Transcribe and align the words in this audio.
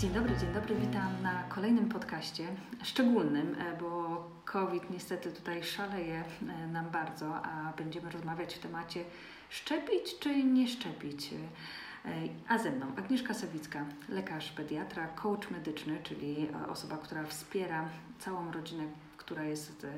Dzień 0.00 0.10
dobry, 0.10 0.36
dzień 0.36 0.52
dobry, 0.52 0.74
witam 0.74 1.22
na 1.22 1.42
kolejnym 1.42 1.88
podcaście 1.88 2.48
szczególnym, 2.82 3.56
e, 3.58 3.76
bo 3.80 4.22
COVID 4.44 4.90
niestety 4.90 5.32
tutaj 5.32 5.62
szaleje 5.62 6.24
e, 6.48 6.66
nam 6.66 6.90
bardzo, 6.90 7.42
a 7.46 7.72
będziemy 7.76 8.10
rozmawiać 8.10 8.54
w 8.54 8.58
temacie 8.58 9.04
szczepić 9.48 10.18
czy 10.18 10.44
nie 10.44 10.68
szczepić. 10.68 11.32
E, 11.32 12.08
a 12.48 12.58
ze 12.58 12.70
mną 12.70 12.86
Agnieszka 12.96 13.34
Sawicka, 13.34 13.84
lekarz 14.08 14.52
pediatra, 14.52 15.06
coach 15.06 15.50
medyczny, 15.50 15.98
czyli 16.02 16.48
osoba, 16.68 16.98
która 16.98 17.24
wspiera 17.24 17.88
całą 18.18 18.52
rodzinę 18.52 18.84
która 19.30 19.44
jest 19.44 19.84
e, 19.84 19.88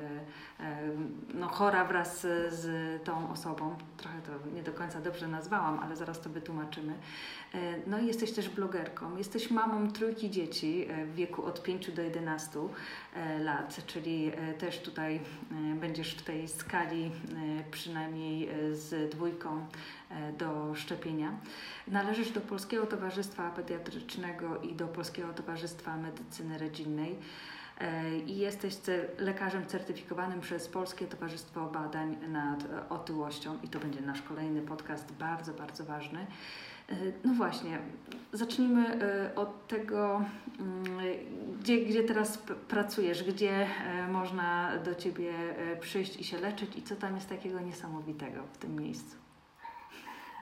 e, 0.63 0.89
no, 1.33 1.47
chora 1.47 1.85
wraz 1.85 2.21
z 2.49 3.03
tą 3.03 3.31
osobą. 3.31 3.75
Trochę 3.97 4.21
to 4.21 4.31
nie 4.55 4.63
do 4.63 4.71
końca 4.71 5.01
dobrze 5.01 5.27
nazwałam, 5.27 5.79
ale 5.79 5.95
zaraz 5.95 6.21
to 6.21 6.29
wytłumaczymy. 6.29 6.93
E, 7.53 7.57
no 7.87 7.99
i 7.99 8.07
jesteś 8.07 8.31
też 8.31 8.49
blogerką. 8.49 9.17
Jesteś 9.17 9.51
mamą 9.51 9.91
trójki 9.91 10.31
dzieci 10.31 10.87
w 11.05 11.15
wieku 11.15 11.45
od 11.45 11.63
5 11.63 11.91
do 11.91 12.01
11 12.01 12.59
lat, 13.39 13.85
czyli 13.85 14.31
też 14.57 14.79
tutaj 14.79 15.19
będziesz 15.75 16.15
w 16.15 16.23
tej 16.23 16.47
skali 16.47 17.11
przynajmniej 17.71 18.49
z 18.71 19.11
dwójką 19.11 19.65
do 20.37 20.75
szczepienia. 20.75 21.33
Należysz 21.87 22.31
do 22.31 22.41
Polskiego 22.41 22.85
Towarzystwa 22.85 23.51
Pediatrycznego 23.51 24.61
i 24.61 24.75
do 24.75 24.87
Polskiego 24.87 25.33
Towarzystwa 25.33 25.97
Medycyny 25.97 26.57
Rodzinnej. 26.57 27.15
E, 27.79 28.17
i 28.17 28.37
jesteś 28.37 28.75
lekarzem 29.17 29.65
certyfikowanym 29.65 30.41
przez 30.41 30.67
Polskie 30.67 31.07
Towarzystwo 31.07 31.65
Badań 31.65 32.17
nad 32.27 32.63
Otyłością 32.89 33.57
i 33.63 33.67
to 33.67 33.79
będzie 33.79 34.01
nasz 34.01 34.21
kolejny 34.21 34.61
podcast, 34.61 35.11
bardzo, 35.11 35.53
bardzo 35.53 35.83
ważny. 35.83 36.27
E, 36.89 36.95
no 37.23 37.33
właśnie, 37.33 37.79
zacznijmy 38.33 39.01
e, 39.01 39.35
od 39.35 39.67
tego, 39.67 40.21
mm, 40.59 40.83
gdzie, 41.61 41.85
gdzie 41.85 42.03
teraz 42.03 42.37
pracujesz, 42.67 43.23
gdzie 43.23 43.67
można 44.11 44.77
do 44.85 44.95
Ciebie 44.95 45.33
przyjść 45.79 46.19
i 46.19 46.23
się 46.23 46.39
leczyć 46.39 46.77
i 46.77 46.83
co 46.83 46.95
tam 46.95 47.15
jest 47.15 47.29
takiego 47.29 47.59
niesamowitego 47.59 48.43
w 48.53 48.57
tym 48.57 48.75
miejscu. 48.75 49.15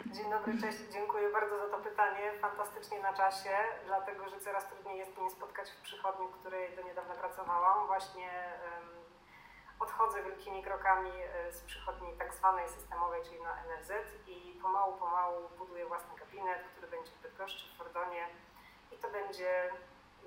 Dzień 0.06 0.30
dobry, 0.30 0.62
cześć. 0.62 0.78
Dziękuję 0.92 1.30
bardzo 1.30 1.58
za 1.58 1.78
to 1.78 1.78
pytanie. 1.78 2.32
Fantastycznie 2.42 3.00
na 3.00 3.14
czasie, 3.14 3.50
dlatego 3.86 4.30
że 4.30 4.40
coraz 4.40 4.70
trudniej 4.70 4.98
jest 4.98 5.18
mnie 5.18 5.30
spotkać 5.32 5.72
w 5.72 5.82
przychodni, 5.82 6.28
w 6.28 6.40
której 6.40 6.76
do 6.76 6.82
niedawna 6.82 7.14
pracowałam. 7.14 7.88
Właśnie 7.88 8.30
odchodzę 9.80 10.24
wielkimi 10.24 10.64
krokami 10.64 11.10
e, 11.10 11.52
z 11.52 11.62
przychodni 11.62 12.08
tak 12.20 12.34
zwanej 12.34 12.70
systemowej, 12.70 13.22
czyli 13.24 13.42
na 13.42 13.54
NFZ 13.56 13.92
i 14.28 14.60
pomału, 14.62 14.98
pomału 14.98 15.50
buduję 15.58 15.86
własny 15.86 16.16
gabinet, 16.20 16.64
który 16.72 16.88
będzie 16.88 17.12
w 17.12 17.22
Bydgoszczy, 17.22 17.74
w 17.74 17.78
Fordonie 17.78 18.28
i 18.92 18.98
to 18.98 19.10
będzie 19.10 19.70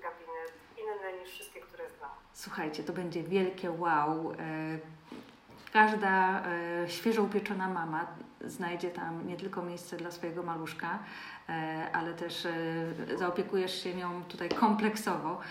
gabinet 0.01 0.53
inny 0.77 1.19
niż 1.19 1.29
wszystkie, 1.29 1.61
które 1.61 1.89
znam. 1.89 2.11
Słuchajcie, 2.33 2.83
to 2.83 2.93
będzie 2.93 3.23
wielkie 3.23 3.71
wow. 3.71 4.33
Każda 5.75 6.41
e, 6.83 6.89
świeżo 6.89 7.23
upieczona 7.23 7.67
mama 7.67 8.07
znajdzie 8.41 8.91
tam 8.91 9.27
nie 9.27 9.37
tylko 9.37 9.61
miejsce 9.61 9.97
dla 9.97 10.11
swojego 10.11 10.43
maluszka, 10.43 10.99
e, 11.49 11.89
ale 11.93 12.13
też 12.13 12.45
e, 12.45 13.17
zaopiekujesz 13.17 13.83
się 13.83 13.95
nią 13.95 14.23
tutaj 14.23 14.49
kompleksowo. 14.49 15.41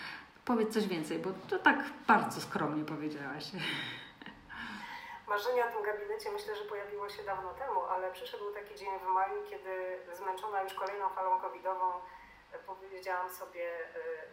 Powiedz 0.45 0.73
coś 0.73 0.87
więcej, 0.87 1.19
bo 1.19 1.29
to 1.49 1.59
tak 1.59 1.77
bardzo 2.07 2.41
skromnie 2.41 2.85
powiedziałaś. 2.85 3.45
Marzenie 5.29 5.65
o 5.65 5.71
tym 5.71 5.83
gabinecie 5.83 6.31
myślę, 6.31 6.55
że 6.55 6.63
pojawiło 6.63 7.09
się 7.09 7.23
dawno 7.23 7.53
temu, 7.53 7.79
ale 7.81 8.11
przyszedł 8.11 8.53
taki 8.53 8.75
dzień 8.79 8.89
w 9.05 9.13
maju, 9.13 9.43
kiedy 9.49 9.97
zmęczona 10.17 10.61
już 10.61 10.73
kolejną 10.73 11.09
falą 11.09 11.39
covidową 11.39 11.85
powiedziałam 12.65 13.29
sobie, 13.29 13.71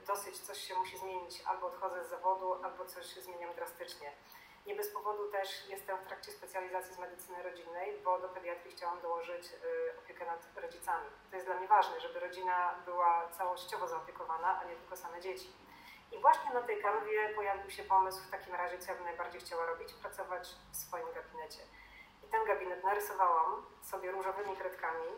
dosyć 0.06 0.38
coś 0.38 0.58
się 0.58 0.74
musi 0.74 0.98
zmienić, 0.98 1.42
albo 1.46 1.66
odchodzę 1.66 2.04
z 2.04 2.10
zawodu, 2.10 2.54
albo 2.64 2.84
coś 2.84 3.06
zmieniam 3.06 3.54
drastycznie. 3.54 4.12
Nie 4.66 4.74
bez 4.74 4.88
powodu 4.88 5.30
też 5.30 5.68
jestem 5.68 5.98
w 5.98 6.06
trakcie 6.06 6.32
specjalizacji 6.32 6.94
z 6.94 6.98
medycyny 6.98 7.42
rodzinnej, 7.42 8.00
bo 8.04 8.18
do 8.18 8.28
pediatrii 8.28 8.72
chciałam 8.76 9.00
dołożyć 9.00 9.46
y, 9.46 9.98
opiekę 9.98 10.26
nad 10.26 10.48
rodzicami. 10.56 11.06
To 11.30 11.36
jest 11.36 11.48
dla 11.48 11.56
mnie 11.56 11.68
ważne, 11.68 12.00
żeby 12.00 12.20
rodzina 12.20 12.74
była 12.84 13.28
całościowo 13.28 13.88
zaopiekowana, 13.88 14.60
a 14.60 14.64
nie 14.64 14.76
tylko 14.76 14.96
same 14.96 15.20
dzieci. 15.20 15.52
I 16.12 16.18
właśnie 16.18 16.54
na 16.54 16.60
tej 16.62 16.82
kanwie 16.82 17.28
pojawił 17.34 17.70
się 17.70 17.82
pomysł 17.82 18.22
w 18.22 18.30
takim 18.30 18.54
razie, 18.54 18.78
co 18.78 18.90
ja 18.90 18.96
bym 18.96 19.04
najbardziej 19.04 19.40
chciała 19.40 19.66
robić, 19.66 19.92
pracować 19.92 20.48
w 20.72 20.76
swoim 20.76 21.06
gabinecie. 21.14 21.62
I 22.24 22.28
ten 22.28 22.44
gabinet 22.44 22.84
narysowałam 22.84 23.66
sobie 23.82 24.10
różowymi 24.10 24.56
kredkami 24.56 25.08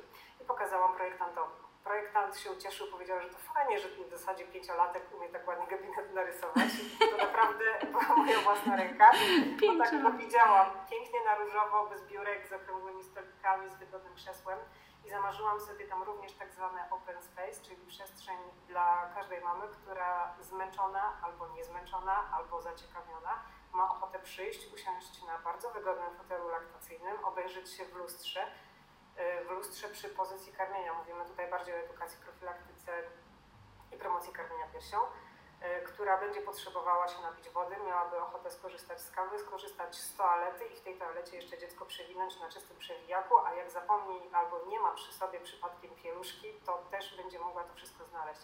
i 0.41 0.45
pokazałam 0.45 0.97
projektantowi 0.97 1.64
projektant 1.85 2.39
się 2.39 2.51
ucieszył, 2.51 2.87
powiedział, 2.87 3.21
że 3.21 3.29
to 3.29 3.39
fajnie, 3.39 3.79
że 3.79 3.89
w 3.89 4.11
zasadzie 4.11 4.45
pięciolatek 4.45 5.03
umie 5.15 5.29
tak 5.29 5.49
ładnie 5.49 5.67
gabinet 5.67 6.15
narysować. 6.15 6.71
To 7.11 7.17
naprawdę 7.17 7.65
była 7.93 8.17
moja 8.17 8.41
własna 8.41 8.77
ręka. 8.77 9.11
Bo 9.67 9.85
tak 9.85 9.91
to 9.91 10.13
widziałam. 10.13 10.67
Pięknie 10.91 11.25
na 11.25 11.35
różowo, 11.35 11.87
bez 11.87 12.05
biurek, 12.05 12.47
z 12.47 12.53
okrągłymi 12.53 13.05
stolikami, 13.05 13.71
z 13.71 13.75
wygodnym 13.75 14.15
krzesłem. 14.15 14.59
I 15.05 15.11
zamarzyłam 15.11 15.61
sobie 15.61 15.89
tam 15.89 16.03
również 16.03 16.33
tak 16.33 16.53
zwane 16.53 16.91
open 16.91 17.23
space, 17.23 17.63
czyli 17.63 17.87
przestrzeń 17.87 18.39
dla 18.69 19.11
każdej 19.15 19.41
mamy, 19.41 19.69
która 19.69 20.35
zmęczona 20.41 21.13
albo 21.23 21.49
niezmęczona, 21.49 22.31
albo 22.33 22.63
zaciekawiona, 22.63 23.43
ma 23.73 23.91
ochotę 23.91 24.19
przyjść, 24.19 24.73
usiąść 24.75 25.23
na 25.23 25.39
bardzo 25.39 25.71
wygodnym 25.71 26.17
fotelu 26.17 26.49
laktacyjnym, 26.49 27.25
obejrzeć 27.25 27.71
się 27.71 27.85
w 27.85 27.95
lustrze, 27.95 28.47
w 29.49 29.51
lustrze 29.51 29.89
przy 29.89 30.09
pozycji 30.09 30.53
karmienia. 30.53 30.95
Mówimy 30.95 31.25
tutaj 31.25 31.51
bardziej 31.51 31.75
o 31.75 31.79
edukacji, 31.79 32.19
profilaktyce 32.25 33.03
i 33.93 33.97
promocji 33.97 34.33
karmienia 34.33 34.67
piersią, 34.73 34.99
e, 35.61 35.81
która 35.81 36.19
będzie 36.21 36.41
potrzebowała 36.41 37.09
się 37.09 37.23
napić 37.23 37.49
wody, 37.51 37.77
miałaby 37.87 38.19
ochotę 38.19 38.51
skorzystać 38.51 39.01
z 39.01 39.11
kawy, 39.11 39.39
skorzystać 39.39 39.97
z 39.97 40.17
toalety 40.17 40.65
i 40.65 40.77
w 40.77 40.81
tej 40.81 40.99
toalecie 40.99 41.37
jeszcze 41.37 41.59
dziecko 41.59 41.87
przewinąć 41.87 42.41
na 42.41 42.49
czystym 42.49 42.77
przewijaku, 42.79 43.39
a 43.39 43.55
jak 43.55 43.71
zapomni 43.71 44.31
albo 44.33 44.67
nie 44.67 44.81
ma 44.81 44.93
przy 44.93 45.13
sobie 45.13 45.41
przypadkiem 45.41 45.91
pieluszki, 45.91 46.55
to 46.67 46.83
też 46.91 47.17
będzie 47.17 47.39
mogła 47.39 47.65
to 47.65 47.75
wszystko 47.75 48.05
znaleźć. 48.05 48.43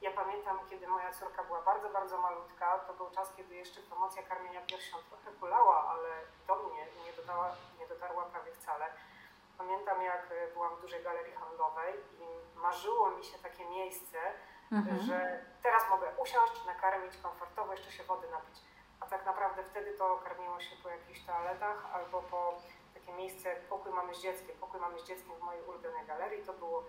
Ja 0.00 0.10
pamiętam, 0.10 0.58
kiedy 0.70 0.88
moja 0.88 1.12
córka 1.12 1.44
była 1.44 1.62
bardzo, 1.62 1.88
bardzo 1.88 2.18
malutka, 2.18 2.78
to 2.78 2.94
był 2.94 3.10
czas, 3.10 3.32
kiedy 3.36 3.54
jeszcze 3.54 3.80
promocja 3.80 4.22
karmienia 4.22 4.60
piersią 4.60 4.96
trochę 5.08 5.38
kulała, 5.40 5.88
ale 5.88 6.08
do 6.46 6.56
mnie 6.56 6.86
nie, 7.04 7.12
dodała, 7.12 7.56
nie 7.78 7.86
dotarła 7.86 8.24
prawie 8.24 8.52
wcale. 8.52 8.86
Pamiętam, 9.58 10.02
jak 10.02 10.28
e, 10.30 10.52
byłam 10.52 10.76
w 10.76 10.80
dużej 10.80 11.02
galerii 11.02 11.34
handlowej 11.34 11.94
i 12.18 12.58
marzyło 12.58 13.10
mi 13.10 13.24
się 13.24 13.38
takie 13.38 13.64
miejsce, 13.64 14.18
mhm. 14.72 14.98
że 15.00 15.44
teraz 15.62 15.90
mogę 15.90 16.06
usiąść, 16.16 16.66
nakarmić 16.66 17.16
komfortowo, 17.16 17.72
jeszcze 17.72 17.92
się 17.92 18.04
wody 18.04 18.30
napić. 18.30 18.60
A 19.00 19.06
tak 19.06 19.26
naprawdę 19.26 19.64
wtedy 19.64 19.94
to 19.94 20.16
karmiło 20.24 20.60
się 20.60 20.76
po 20.82 20.88
jakichś 20.88 21.20
toaletach 21.26 21.94
albo 21.94 22.22
po 22.22 22.54
takie 22.94 23.12
miejsce, 23.12 23.56
pokój 23.68 23.92
mamy 23.92 24.14
z 24.14 24.22
dzieckiem. 24.22 24.56
Pokój 24.60 24.80
mamy 24.80 25.00
z 25.00 25.04
dzieckiem 25.04 25.34
w 25.34 25.42
mojej 25.42 25.62
ulubionej 25.62 26.06
galerii 26.06 26.46
to 26.46 26.52
było 26.52 26.84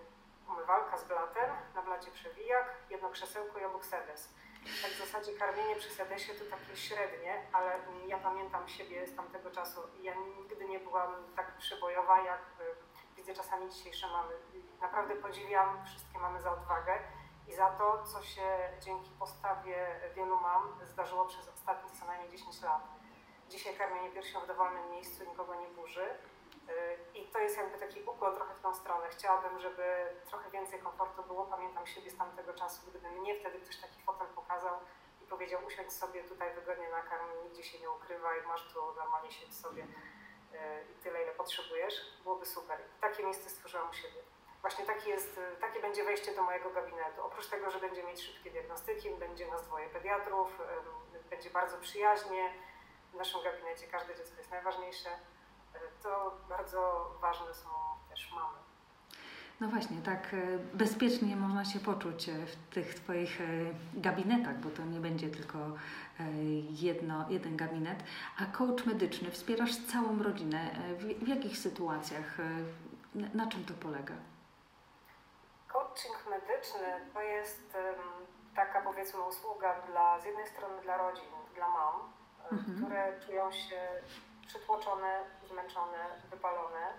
umywalka 0.48 0.98
z 0.98 1.04
blatem, 1.04 1.50
na 1.74 1.82
blacie 1.82 2.10
przewijak, 2.10 2.74
jedno 2.90 3.10
krzesełko 3.10 3.58
i 3.58 3.64
obok 3.64 3.84
sedes. 3.84 4.34
Tak 4.64 4.90
w 4.90 4.98
zasadzie 4.98 5.32
karmienie 5.32 5.76
przy 5.76 5.90
sedesie 5.90 6.34
to 6.34 6.44
takie 6.56 6.76
średnie, 6.76 7.42
ale 7.52 7.78
ja 8.06 8.18
pamiętam 8.18 8.68
siebie 8.68 9.06
z 9.06 9.16
tamtego 9.16 9.50
czasu. 9.50 9.80
Ja 10.00 10.14
nigdy 10.14 10.64
nie 10.64 10.80
byłam 10.80 11.14
tak 11.36 11.56
przebojowa, 11.58 12.20
jak 12.20 12.42
widzę 13.16 13.34
czasami 13.34 13.70
dzisiejsze 13.70 14.06
mamy. 14.06 14.34
Naprawdę 14.80 15.16
podziwiam 15.16 15.84
wszystkie 15.84 16.18
mamy 16.18 16.40
za 16.40 16.52
odwagę 16.52 16.98
i 17.48 17.54
za 17.54 17.70
to, 17.70 18.04
co 18.04 18.22
się 18.22 18.58
dzięki 18.80 19.10
postawie 19.10 20.00
wielu 20.14 20.40
mam 20.40 20.78
zdarzyło 20.82 21.24
przez 21.24 21.48
ostatnie 21.48 21.90
co 22.00 22.06
najmniej 22.06 22.30
10 22.30 22.62
lat. 22.62 22.82
Dzisiaj 23.48 23.76
karmienie 23.76 24.10
piersią 24.10 24.40
w 24.40 24.46
dowolnym 24.46 24.90
miejscu 24.90 25.24
nikogo 25.24 25.54
nie 25.54 25.68
burzy 25.68 26.08
i 27.14 27.26
to 27.26 27.38
jest 27.38 27.56
jakby 27.56 27.78
taki 27.78 28.02
ukłon 28.02 28.34
trochę 28.34 28.54
w 28.54 28.60
tą 28.60 28.74
stronę. 28.74 29.08
Chciałabym, 29.08 29.58
żeby 29.58 29.82
trochę 30.26 30.50
więcej 30.50 30.80
komfortu 30.80 31.22
było. 31.22 31.46
Pamiętam 31.46 31.86
siebie 31.86 32.10
z 32.10 32.16
tamtego 32.16 32.52
czasu, 32.54 32.90
gdyby 32.90 33.10
mnie 33.10 33.40
wtedy 33.40 33.58
ktoś 33.60 33.76
taki 33.76 34.02
fotel 34.02 34.26
pokazał 34.26 34.78
i 35.22 35.26
powiedział 35.26 35.64
usiądź 35.66 35.92
sobie 35.92 36.24
tutaj 36.24 36.54
wygodnie 36.54 36.88
na 36.88 37.02
karmie, 37.02 37.34
nigdzie 37.44 37.64
się 37.64 37.78
nie 37.78 37.90
ukrywaj, 37.90 38.42
masz 38.42 38.72
tu 38.72 38.94
normalnie 38.96 39.30
siedź 39.32 39.54
sobie 39.54 39.86
e, 40.54 40.82
i 40.82 40.94
tyle, 40.94 41.22
ile 41.22 41.32
potrzebujesz, 41.32 41.94
byłoby 42.22 42.46
super. 42.46 42.80
I 42.80 43.00
takie 43.00 43.24
miejsce 43.24 43.50
stworzyłam 43.50 43.90
u 43.90 43.92
siebie. 43.92 44.22
Właśnie 44.60 44.86
taki 44.86 45.10
jest, 45.10 45.40
takie 45.60 45.80
będzie 45.80 46.04
wejście 46.04 46.34
do 46.34 46.42
mojego 46.42 46.70
gabinetu. 46.70 47.22
Oprócz 47.22 47.46
tego, 47.46 47.70
że 47.70 47.78
będzie 47.80 48.02
mieć 48.02 48.22
szybkie 48.22 48.50
diagnostyki, 48.50 49.10
będzie 49.10 49.50
nas 49.50 49.62
dwoje 49.62 49.88
pediatrów, 49.88 50.62
będzie 51.30 51.50
bardzo 51.50 51.78
przyjaźnie. 51.78 52.52
W 53.12 53.14
naszym 53.14 53.42
gabinecie 53.42 53.86
każde 53.86 54.14
dziecko 54.14 54.36
jest 54.38 54.50
najważniejsze 54.50 55.10
to 56.02 56.36
bardzo 56.48 57.10
ważne 57.20 57.54
są 57.54 57.68
też 58.10 58.32
mamy. 58.32 58.58
No 59.60 59.68
właśnie, 59.68 59.96
tak 60.02 60.34
e, 60.34 60.58
bezpiecznie 60.74 61.36
można 61.36 61.64
się 61.64 61.80
poczuć 61.80 62.28
e, 62.28 62.46
w 62.46 62.56
tych 62.74 62.94
Twoich 62.94 63.40
e, 63.40 63.44
gabinetach, 63.94 64.56
bo 64.56 64.70
to 64.70 64.84
nie 64.84 65.00
będzie 65.00 65.28
tylko 65.28 65.58
jedno, 66.70 67.30
jeden 67.30 67.56
gabinet. 67.56 67.98
A 68.38 68.46
coach 68.46 68.86
medyczny, 68.86 69.30
wspierasz 69.30 69.76
całą 69.76 70.22
rodzinę. 70.22 70.70
W, 70.98 71.24
w 71.24 71.28
jakich 71.28 71.58
sytuacjach? 71.58 72.38
Na, 73.14 73.28
na, 73.34 73.50
czym 73.50 73.64
to 73.64 73.74
polega? 73.74 74.14
Coaching 75.68 76.26
medyczny 76.30 77.12
to 77.14 77.22
jest 77.22 77.76
taka 78.56 78.82
powiedzmy 78.82 79.20
usługa 79.20 79.74
dla, 79.86 80.20
z 80.20 80.24
jednej 80.24 80.46
strony 80.46 80.82
dla 80.82 80.96
rodzin, 80.96 81.28
dla 81.54 81.68
mam, 81.68 81.94
mhm. 82.52 82.76
które 82.76 83.20
czują 83.26 83.52
się 83.52 83.80
przytłoczone, 84.48 85.24
zmęczone, 85.48 85.98
wypalone 86.30 86.98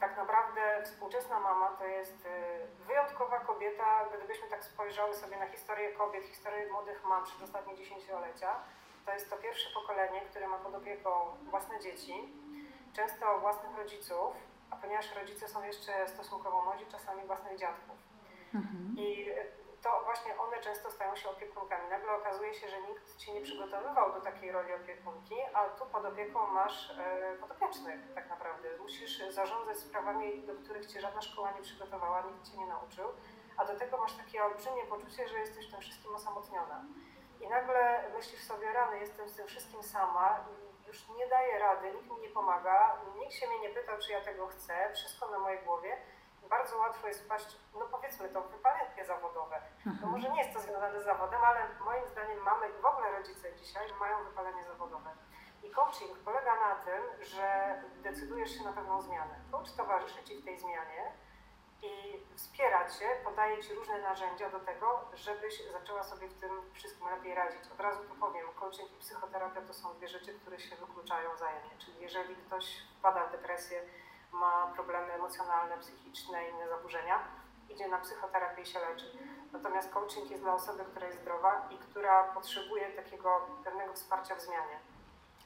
tak 0.00 0.16
naprawdę 0.16 0.60
współczesna 0.84 1.40
mama 1.40 1.68
to 1.78 1.86
jest 1.86 2.26
y, 2.26 2.86
wyjątkowa 2.86 3.40
kobieta, 3.40 4.04
gdybyśmy 4.18 4.48
tak 4.48 4.64
spojrzały 4.64 5.14
sobie 5.14 5.36
na 5.36 5.46
historię 5.46 5.92
kobiet, 5.92 6.24
historię 6.24 6.72
młodych 6.72 7.04
mam 7.08 7.24
przez 7.24 7.42
ostatnie 7.42 7.76
dziesięciolecia, 7.76 8.56
to 9.06 9.12
jest 9.12 9.30
to 9.30 9.36
pierwsze 9.36 9.70
pokolenie, 9.74 10.20
które 10.20 10.48
ma 10.48 10.58
pod 10.58 10.74
opieką 10.74 11.10
własne 11.50 11.80
dzieci, 11.80 12.14
często 12.92 13.38
własnych 13.40 13.76
rodziców, 13.76 14.36
a 14.70 14.76
ponieważ 14.76 15.14
rodzice 15.14 15.48
są 15.48 15.62
jeszcze 15.62 16.08
stosunkowo 16.08 16.64
młodzi, 16.64 16.86
czasami 16.86 17.22
własnych 17.26 17.58
dziadków. 17.58 17.96
Mhm. 18.54 18.94
I 18.98 19.30
to 19.82 20.00
właśnie 20.04 20.38
one 20.38 20.60
często 20.60 20.90
stają 20.90 21.16
się 21.16 21.30
opiekunkami. 21.30 21.88
Nagle 21.90 22.12
okazuje 22.12 22.54
się, 22.54 22.68
że 22.68 22.80
nikt 22.82 23.16
Cię 23.16 23.32
nie 23.32 23.40
przygotowywał 23.40 24.12
do 24.12 24.20
takiej 24.20 24.52
roli 24.52 24.74
opiekunki, 24.74 25.34
a 25.54 25.68
tu 25.68 25.86
pod 25.86 26.04
opieką 26.04 26.46
masz 26.46 26.90
e, 26.90 27.36
podopiecznych 27.40 28.00
tak 28.14 28.28
naprawdę. 28.28 28.68
Musisz 28.78 29.22
zarządzać 29.28 29.78
sprawami, 29.78 30.42
do 30.42 30.54
których 30.54 30.86
Cię 30.86 31.00
żadna 31.00 31.22
szkoła 31.22 31.52
nie 31.52 31.62
przygotowała, 31.62 32.20
nikt 32.22 32.50
Cię 32.50 32.58
nie 32.58 32.66
nauczył, 32.66 33.08
a 33.56 33.64
do 33.64 33.78
tego 33.78 33.98
masz 33.98 34.12
takie 34.12 34.44
olbrzymie 34.44 34.84
poczucie, 34.84 35.28
że 35.28 35.38
jesteś 35.38 35.70
tym 35.70 35.80
wszystkim 35.80 36.14
osamotniona. 36.14 36.84
I 37.40 37.48
nagle 37.48 38.10
myślisz 38.16 38.42
sobie, 38.42 38.72
rany, 38.72 38.98
jestem 38.98 39.28
z 39.28 39.36
tym 39.36 39.46
wszystkim 39.46 39.82
sama, 39.82 40.44
już 40.86 41.08
nie 41.08 41.26
daję 41.26 41.58
rady, 41.58 41.92
nikt 41.92 42.10
mi 42.10 42.18
nie 42.18 42.28
pomaga, 42.28 42.96
nikt 43.18 43.32
się 43.32 43.46
mnie 43.46 43.58
nie 43.58 43.68
pytał, 43.68 43.98
czy 43.98 44.12
ja 44.12 44.20
tego 44.20 44.46
chcę, 44.46 44.92
wszystko 44.94 45.30
na 45.30 45.38
mojej 45.38 45.62
głowie 45.64 45.96
bardzo 46.50 46.78
łatwo 46.78 47.08
jest 47.08 47.24
wpaść, 47.24 47.56
no 47.74 47.80
powiedzmy 47.90 48.28
to, 48.28 48.42
wypalenie 48.42 49.04
zawodowe. 49.04 49.62
No 49.86 49.92
mhm. 49.92 50.12
może 50.12 50.30
nie 50.30 50.42
jest 50.42 50.54
to 50.54 50.60
związane 50.60 51.00
z 51.00 51.04
zawodem, 51.04 51.44
ale 51.44 51.60
moim 51.84 52.08
zdaniem 52.08 52.42
mamy 52.42 52.68
i 52.68 52.82
w 52.82 52.84
ogóle 52.84 53.12
rodzice 53.12 53.56
dzisiaj 53.56 53.86
mają 54.00 54.24
wypalenie 54.24 54.64
zawodowe. 54.64 55.10
I 55.62 55.70
coaching 55.70 56.18
polega 56.18 56.54
na 56.54 56.74
tym, 56.74 57.02
że 57.20 57.74
decydujesz 58.02 58.58
się 58.58 58.64
na 58.64 58.72
pewną 58.72 59.02
zmianę. 59.02 59.34
Coach 59.50 59.72
towarzyszy 59.72 60.24
Ci 60.24 60.36
w 60.36 60.44
tej 60.44 60.58
zmianie 60.58 61.12
i 61.82 62.20
wspiera 62.36 62.90
Cię, 62.90 63.08
podaje 63.24 63.62
Ci 63.62 63.74
różne 63.74 64.02
narzędzia 64.02 64.50
do 64.50 64.60
tego, 64.60 65.04
żebyś 65.14 65.62
zaczęła 65.72 66.02
sobie 66.02 66.28
w 66.28 66.40
tym 66.40 66.50
wszystkim 66.72 67.08
lepiej 67.08 67.34
radzić. 67.34 67.60
Od 67.72 67.80
razu 67.80 68.00
tu 68.08 68.14
powiem, 68.14 68.46
coaching 68.60 68.92
i 68.92 68.96
psychoterapia 68.96 69.60
to 69.60 69.74
są 69.74 69.94
dwie 69.94 70.08
rzeczy, 70.08 70.34
które 70.34 70.60
się 70.60 70.76
wykluczają 70.76 71.34
wzajemnie. 71.34 71.70
Czyli 71.78 72.00
jeżeli 72.00 72.36
ktoś 72.36 72.82
wpada 72.98 73.26
w 73.26 73.32
depresję, 73.32 73.82
ma 74.32 74.72
problemy 74.74 75.12
emocjonalne, 75.12 75.78
psychiczne 75.78 76.48
inne 76.48 76.68
zaburzenia, 76.68 77.18
idzie 77.68 77.88
na 77.88 77.98
psychoterapię 77.98 78.62
i 78.62 78.66
się 78.66 78.78
leczy. 78.78 79.18
Natomiast 79.52 79.90
coaching 79.90 80.30
jest 80.30 80.42
dla 80.42 80.54
osoby, 80.54 80.84
która 80.84 81.06
jest 81.06 81.20
zdrowa 81.20 81.68
i 81.70 81.78
która 81.78 82.24
potrzebuje 82.24 82.90
takiego 82.90 83.46
pewnego 83.64 83.92
wsparcia 83.92 84.34
w 84.34 84.40
zmianie. 84.40 84.80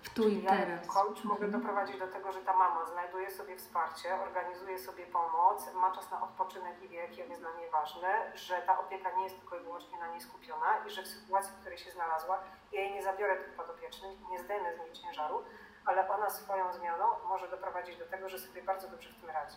W 0.05 0.11
tu 0.15 0.29
i 0.29 0.43
teraz. 0.43 0.87
Coach 0.87 1.21
mhm. 1.25 1.29
mogę 1.29 1.49
doprowadzić 1.49 1.99
do 1.99 2.09
tego, 2.09 2.33
że 2.33 2.41
ta 2.41 2.57
mama 2.57 2.87
znajduje 2.87 3.31
sobie 3.31 3.57
wsparcie, 3.57 4.21
organizuje 4.21 4.79
sobie 4.79 5.07
pomoc, 5.07 5.75
ma 5.75 5.91
czas 5.91 6.11
na 6.11 6.23
odpoczynek 6.23 6.83
i 6.83 6.89
wie, 6.89 6.99
jakie 6.99 7.25
jest 7.25 7.41
dla 7.41 7.53
niej 7.53 7.71
ważne, 7.71 8.33
że 8.35 8.63
ta 8.67 8.79
opieka 8.81 9.11
nie 9.17 9.25
jest 9.25 9.41
tylko 9.41 9.57
i 9.57 9.63
wyłącznie 9.63 9.99
na 9.99 10.07
niej 10.07 10.21
skupiona 10.21 10.87
i 10.87 10.91
że 10.91 11.03
w 11.03 11.07
sytuacji, 11.07 11.53
w 11.53 11.61
której 11.61 11.79
się 11.79 11.91
znalazła, 11.91 12.39
ja 12.73 12.81
jej 12.81 12.95
nie 12.95 13.03
zabiorę 13.03 13.37
tych 13.37 13.53
podopiecznych, 13.53 14.29
nie 14.31 14.39
zdejmę 14.39 14.77
z 14.77 14.79
niej 14.79 14.93
ciężaru, 14.93 15.43
ale 15.85 16.09
ona 16.09 16.31
swoją 16.31 16.73
zmianą 16.73 17.05
może 17.29 17.49
doprowadzić 17.49 17.97
do 17.97 18.07
tego, 18.07 18.29
że 18.29 18.39
sobie 18.39 18.63
bardzo 18.63 18.89
dobrze 18.89 19.11
w 19.11 19.21
tym 19.21 19.31
radzi. 19.31 19.57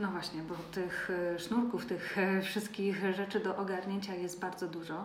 No 0.00 0.08
właśnie, 0.08 0.42
bo 0.42 0.54
tych 0.72 1.10
e, 1.10 1.38
sznurków, 1.38 1.86
tych 1.86 2.18
e, 2.18 2.42
wszystkich 2.42 3.14
rzeczy 3.14 3.40
do 3.40 3.56
ogarnięcia 3.56 4.14
jest 4.14 4.40
bardzo 4.40 4.68
dużo. 4.68 5.04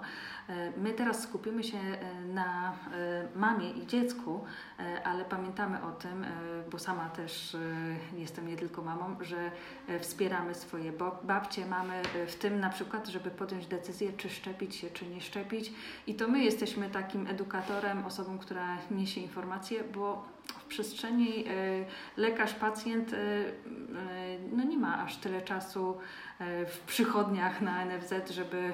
E, 0.49 0.71
my 0.77 0.93
teraz 0.93 1.23
skupimy 1.23 1.63
się 1.63 1.77
na 2.33 2.75
mamie 3.35 3.71
i 3.71 3.87
dziecku, 3.87 4.45
ale 5.03 5.25
pamiętamy 5.25 5.83
o 5.83 5.91
tym, 5.91 6.25
bo 6.71 6.79
sama 6.79 7.09
też 7.09 7.57
jestem 8.17 8.47
nie 8.47 8.57
tylko 8.57 8.81
mamą, 8.81 9.15
że 9.21 9.51
wspieramy 9.99 10.55
swoje 10.55 10.93
babcie, 11.23 11.65
mamy 11.65 12.01
w 12.27 12.35
tym 12.35 12.59
na 12.59 12.69
przykład, 12.69 13.07
żeby 13.07 13.31
podjąć 13.31 13.67
decyzję, 13.67 14.13
czy 14.13 14.29
szczepić 14.29 14.75
się, 14.75 14.89
czy 14.89 15.07
nie 15.07 15.21
szczepić. 15.21 15.73
I 16.07 16.15
to 16.15 16.27
my 16.27 16.43
jesteśmy 16.43 16.89
takim 16.89 17.27
edukatorem, 17.27 18.05
osobą, 18.05 18.37
która 18.37 18.77
niesie 18.91 19.21
informacje, 19.21 19.83
bo 19.83 20.25
przestrzeni 20.71 21.45
e, 21.47 21.51
lekarz, 22.17 22.53
pacjent 22.53 23.13
e, 23.13 23.17
e, 23.17 23.49
no 24.51 24.63
nie 24.63 24.77
ma 24.77 25.03
aż 25.03 25.17
tyle 25.17 25.41
czasu 25.41 25.99
w 26.67 26.79
przychodniach 26.79 27.61
na 27.61 27.85
NFZ, 27.85 28.29
żeby 28.29 28.73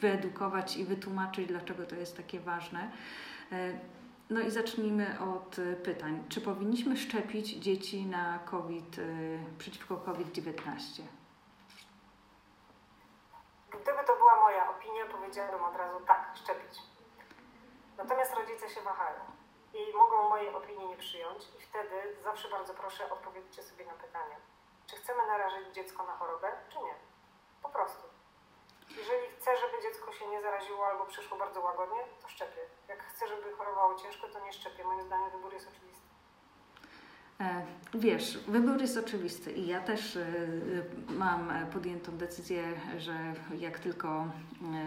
wyedukować 0.00 0.76
i 0.76 0.84
wytłumaczyć, 0.84 1.46
dlaczego 1.46 1.86
to 1.86 1.96
jest 1.96 2.16
takie 2.16 2.40
ważne. 2.40 2.90
No 4.30 4.40
i 4.40 4.50
zacznijmy 4.50 5.20
od 5.20 5.56
pytań. 5.84 6.24
Czy 6.28 6.40
powinniśmy 6.40 6.96
szczepić 6.96 7.48
dzieci 7.48 8.06
na 8.06 8.38
COVID, 8.38 8.96
przeciwko 9.58 9.96
COVID-19? 9.96 11.02
Gdyby 13.70 14.04
to 14.06 14.16
była 14.16 14.36
moja 14.40 14.70
opinia, 14.70 15.04
powiedziałabym 15.12 15.64
od 15.64 15.76
razu 15.76 16.04
tak, 16.06 16.32
szczepić. 16.34 16.78
Natomiast 17.98 18.34
rodzice 18.34 18.68
się 18.68 18.80
wahają 18.80 19.39
i 19.74 19.96
mogą 19.96 20.28
mojej 20.28 20.48
opinii 20.54 20.88
nie 20.88 20.96
przyjąć 20.96 21.44
i 21.58 21.62
wtedy 21.62 21.96
zawsze 22.24 22.48
bardzo 22.48 22.74
proszę 22.74 23.10
odpowiedzcie 23.10 23.62
sobie 23.62 23.84
na 23.86 23.92
pytanie, 23.92 24.36
czy 24.86 24.96
chcemy 24.96 25.26
narażyć 25.26 25.74
dziecko 25.74 26.06
na 26.06 26.12
chorobę, 26.12 26.48
czy 26.68 26.78
nie. 26.78 26.94
Po 27.62 27.68
prostu. 27.68 28.02
Jeżeli 28.96 29.26
chcę, 29.36 29.56
żeby 29.56 29.82
dziecko 29.82 30.12
się 30.12 30.28
nie 30.28 30.42
zaraziło 30.42 30.86
albo 30.86 31.06
przyszło 31.06 31.38
bardzo 31.38 31.60
łagodnie, 31.60 32.04
to 32.22 32.28
szczepię. 32.28 32.60
Jak 32.88 33.02
chcę, 33.02 33.28
żeby 33.28 33.52
chorowało 33.52 33.94
ciężko, 33.94 34.28
to 34.28 34.40
nie 34.40 34.52
szczepię. 34.52 34.84
Moim 34.84 35.02
zdaniem 35.02 35.30
wybór 35.30 35.52
jest 35.52 35.68
oczywisty. 35.68 36.10
E, 37.40 37.62
wiesz, 37.94 38.38
wybór 38.48 38.80
jest 38.80 38.96
oczywisty 38.96 39.52
i 39.52 39.66
ja 39.66 39.80
też 39.80 40.16
e, 40.16 40.26
mam 41.08 41.52
podjętą 41.72 42.12
decyzję, 42.16 42.62
że 42.98 43.34
jak 43.58 43.78
tylko 43.78 44.08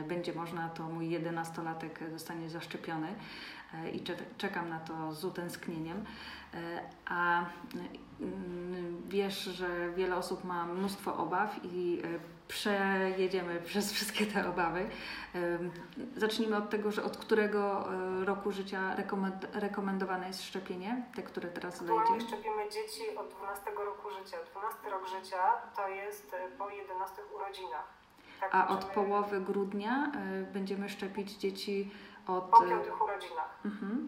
e, 0.01 0.03
będzie 0.03 0.33
można, 0.33 0.69
to 0.69 0.83
mój 0.83 1.09
jedenastolatek 1.09 1.99
zostanie 2.11 2.49
zaszczepiony 2.49 3.15
i 3.93 4.03
czekam 4.37 4.69
na 4.69 4.79
to 4.79 5.13
z 5.13 5.25
utęsknieniem. 5.25 6.05
A 7.05 7.45
mm, 8.21 9.01
wiesz, 9.07 9.43
że 9.43 9.91
wiele 9.95 10.15
osób 10.15 10.43
ma 10.43 10.65
mnóstwo 10.65 11.17
obaw 11.17 11.59
i 11.63 12.01
przejedziemy 12.47 13.61
przez 13.69 13.93
wszystkie 13.93 14.25
te 14.25 14.49
obawy. 14.49 14.89
Zacznijmy 16.15 16.57
od 16.57 16.69
tego, 16.69 16.91
że 16.91 17.03
od 17.03 17.17
którego 17.17 17.93
e, 18.21 18.25
roku 18.25 18.51
życia 18.51 18.95
rekomendowane 19.53 20.27
jest 20.27 20.43
szczepienie, 20.43 21.05
te, 21.15 21.23
które 21.23 21.49
teraz 21.49 21.83
wejdzie? 21.83 22.27
szczepimy 22.27 22.69
dzieci 22.69 23.17
od 23.17 23.29
12 23.29 23.71
roku 23.71 24.09
życia. 24.09 24.37
12 24.51 24.89
rok 24.89 25.07
życia 25.07 25.41
to 25.75 25.87
jest 25.87 26.33
e, 26.33 26.57
po 26.57 26.69
11 26.69 27.21
urodzinach. 27.35 28.02
Tak 28.51 28.55
A 28.55 28.67
od 28.67 28.85
połowy 28.85 29.41
grudnia 29.41 30.11
e, 30.15 30.43
będziemy 30.43 30.89
szczepić 30.89 31.31
dzieci 31.31 31.91
od... 32.27 32.43
Po 32.43 32.61
piątych 32.61 33.01
urodzinach. 33.01 33.59
Mhm. 33.65 34.07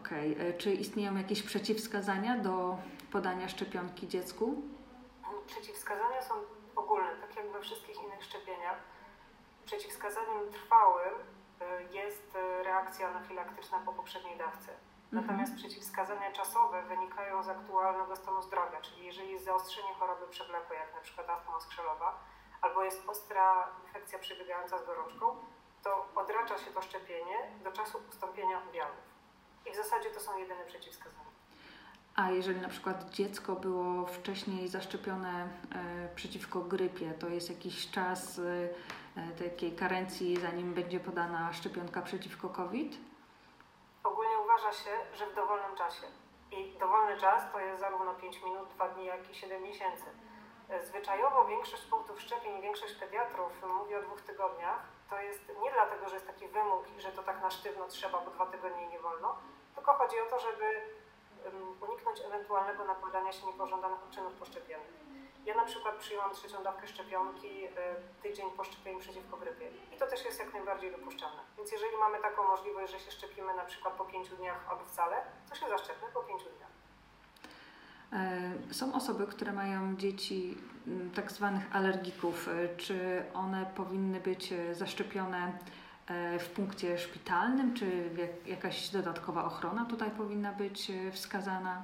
Okej. 0.00 0.34
Okay. 0.34 0.54
Czy 0.58 0.72
istnieją 0.72 1.16
jakieś 1.16 1.42
przeciwwskazania 1.42 2.38
do 2.38 2.78
podania 3.12 3.48
szczepionki 3.48 4.08
dziecku? 4.08 4.62
Przeciwwskazania 5.46 6.22
są 6.22 6.34
ogólne, 6.76 7.10
tak 7.20 7.36
jak 7.36 7.52
we 7.52 7.60
wszystkich 7.60 8.02
innych 8.02 8.24
szczepieniach, 8.24 8.76
przeciwwskazaniem 9.64 10.52
trwałym 10.52 11.14
jest 11.92 12.38
reakcja 12.64 13.08
anafilaktyczna 13.08 13.78
po 13.78 13.92
poprzedniej 13.92 14.38
dawce. 14.38 14.72
Mhm. 14.72 15.26
Natomiast 15.26 15.54
przeciwwskazania 15.54 16.32
czasowe 16.32 16.82
wynikają 16.82 17.42
z 17.42 17.48
aktualnego 17.48 18.16
stanu 18.16 18.42
zdrowia, 18.42 18.80
czyli 18.80 19.06
jeżeli 19.06 19.32
jest 19.32 19.44
zaostrzenie 19.44 19.94
choroby 19.94 20.26
przewlekłej, 20.30 20.78
jak 20.78 20.94
na 20.94 21.00
przykład 21.00 21.30
astma 21.30 21.60
skrzelowa, 21.60 22.18
albo 22.60 22.84
jest 22.84 23.08
ostra 23.08 23.68
infekcja 23.86 24.18
przebiegająca 24.18 24.78
z 24.78 24.86
gorączką, 24.86 25.36
to 25.82 26.06
odracza 26.14 26.58
się 26.58 26.70
to 26.70 26.82
szczepienie 26.82 27.36
do 27.64 27.72
czasu 27.72 27.98
ustąpienia 28.10 28.62
objawów. 28.68 29.08
I 29.66 29.72
w 29.72 29.76
zasadzie 29.76 30.10
to 30.10 30.20
są 30.20 30.38
jedyne 30.38 30.64
przeciwwskazania. 30.64 31.28
A 32.16 32.30
jeżeli 32.30 32.60
na 32.60 32.68
przykład 32.68 33.10
dziecko 33.10 33.56
było 33.56 34.06
wcześniej 34.06 34.68
zaszczepione 34.68 35.48
e, 35.74 36.08
przeciwko 36.14 36.60
grypie, 36.60 37.10
to 37.10 37.28
jest 37.28 37.50
jakiś 37.50 37.90
czas 37.90 38.38
e, 38.38 39.44
takiej 39.44 39.76
karencji, 39.76 40.40
zanim 40.40 40.74
będzie 40.74 41.00
podana 41.00 41.52
szczepionka 41.52 42.02
przeciwko 42.02 42.48
COVID? 42.48 42.96
Ogólnie 44.04 44.38
uważa 44.44 44.72
się, 44.72 44.90
że 45.14 45.26
w 45.26 45.34
dowolnym 45.34 45.76
czasie. 45.76 46.06
I 46.52 46.78
dowolny 46.78 47.20
czas 47.20 47.52
to 47.52 47.60
jest 47.60 47.80
zarówno 47.80 48.14
5 48.14 48.42
minut, 48.42 48.68
2 48.74 48.88
dni, 48.88 49.06
jak 49.06 49.30
i 49.30 49.34
7 49.34 49.62
miesięcy. 49.62 50.04
Zwyczajowo 50.68 51.44
większość 51.44 51.82
punktów 51.82 52.20
szczepień, 52.20 52.62
większość 52.62 52.94
pediatrów 52.94 53.52
mówi 53.78 53.94
o 53.94 54.02
dwóch 54.02 54.22
tygodniach. 54.22 54.82
To 55.10 55.20
jest 55.20 55.52
nie 55.62 55.72
dlatego, 55.72 56.08
że 56.08 56.14
jest 56.14 56.26
taki 56.26 56.48
wymóg 56.48 56.84
i 56.98 57.00
że 57.00 57.12
to 57.12 57.22
tak 57.22 57.42
na 57.42 57.50
sztywno 57.50 57.88
trzeba, 57.88 58.20
bo 58.20 58.30
dwa 58.30 58.46
tygodnie 58.46 58.88
nie 58.88 58.98
wolno, 58.98 59.36
tylko 59.74 59.92
chodzi 59.94 60.20
o 60.20 60.30
to, 60.30 60.38
żeby 60.40 60.80
uniknąć 61.80 62.20
ewentualnego 62.20 62.84
nakładania 62.84 63.32
się 63.32 63.46
niepożądanych 63.46 64.02
odczynów 64.02 64.32
poszczepiennych. 64.32 64.98
Ja 65.46 65.54
na 65.54 65.64
przykład 65.64 65.96
przyjęłam 65.96 66.34
trzecią 66.34 66.62
dawkę 66.62 66.88
szczepionki 66.88 67.66
y, 67.66 67.70
tydzień 68.22 68.50
po 68.50 68.64
szczepieniu 68.64 68.98
przeciwko 68.98 69.36
grypie 69.36 69.70
i 69.92 69.96
to 69.96 70.06
też 70.06 70.24
jest 70.24 70.38
jak 70.38 70.52
najbardziej 70.52 70.92
dopuszczalne. 70.92 71.42
Więc 71.56 71.72
jeżeli 71.72 71.96
mamy 71.96 72.18
taką 72.18 72.44
możliwość, 72.44 72.92
że 72.92 73.00
się 73.00 73.10
szczepimy 73.10 73.54
na 73.54 73.64
przykład 73.64 73.94
po 73.94 74.04
pięciu 74.04 74.36
dniach 74.36 74.68
albo 74.70 74.84
wcale, 74.84 75.24
to 75.48 75.54
się 75.54 75.68
zaszczepmy 75.68 76.08
po 76.14 76.20
pięciu 76.20 76.50
dniach. 76.50 76.77
E, 78.12 78.74
są 78.74 78.94
osoby, 78.94 79.26
które 79.26 79.52
mają 79.52 79.96
dzieci 79.96 80.58
tak 81.14 81.32
zwanych 81.32 81.76
alergików. 81.76 82.48
E, 82.48 82.76
czy 82.76 83.24
one 83.34 83.66
powinny 83.76 84.20
być 84.20 84.52
e, 84.52 84.74
zaszczepione 84.74 85.58
w 86.38 86.48
punkcie 86.48 86.98
szpitalnym, 86.98 87.74
czy 87.74 88.10
jakaś 88.46 88.88
dodatkowa 88.88 89.44
ochrona 89.44 89.84
tutaj 89.84 90.10
powinna 90.10 90.52
być 90.52 90.92
wskazana? 91.12 91.82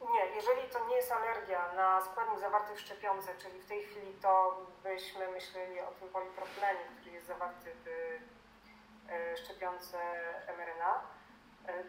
Nie, 0.00 0.34
jeżeli 0.36 0.68
to 0.72 0.88
nie 0.88 0.96
jest 0.96 1.12
alergia 1.12 1.74
na 1.76 2.00
składnik 2.00 2.40
zawarty 2.40 2.74
w 2.74 2.80
szczepionce, 2.80 3.28
czyli 3.42 3.60
w 3.60 3.66
tej 3.66 3.82
chwili 3.84 4.12
to 4.22 4.66
byśmy 4.82 5.30
myśleli 5.30 5.80
o 5.80 5.92
tym 6.00 6.08
polipropylenie, 6.08 6.80
który 6.96 7.14
jest 7.14 7.26
zawarty 7.26 7.70
w 7.84 7.88
szczepionce 9.38 9.98
mRNA, 10.58 11.00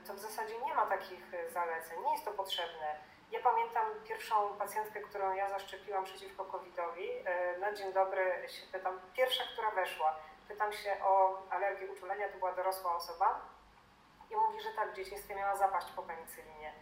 to 0.07 0.13
w 0.13 0.19
zasadzie 0.19 0.53
nie 0.65 0.73
ma 0.73 0.85
takich 0.85 1.31
zaleceń, 1.53 1.97
nie 2.05 2.11
jest 2.11 2.25
to 2.25 2.31
potrzebne. 2.31 2.95
Ja 3.31 3.39
pamiętam 3.39 3.85
pierwszą 4.07 4.57
pacjentkę, 4.57 5.01
którą 5.01 5.33
ja 5.33 5.49
zaszczepiłam 5.49 6.03
przeciwko 6.03 6.45
COVID-owi. 6.45 7.09
E, 7.25 7.57
na 7.57 7.73
dzień 7.73 7.93
dobry 7.93 8.47
się 8.47 8.67
pytam, 8.71 8.99
pierwsza, 9.13 9.43
która 9.53 9.71
weszła, 9.71 10.15
pytam 10.47 10.73
się 10.73 10.97
o 11.03 11.41
alergię 11.49 11.87
uczulenia, 11.91 12.29
to 12.29 12.37
była 12.37 12.51
dorosła 12.51 12.95
osoba 12.95 13.41
i 14.29 14.35
mówi, 14.35 14.61
że 14.61 14.69
tak, 14.75 14.91
w 14.91 14.95
dzieciństwie 14.95 15.35
miała 15.35 15.55
zapaść 15.55 15.91
po 15.91 16.03
penicylinie. 16.03 16.73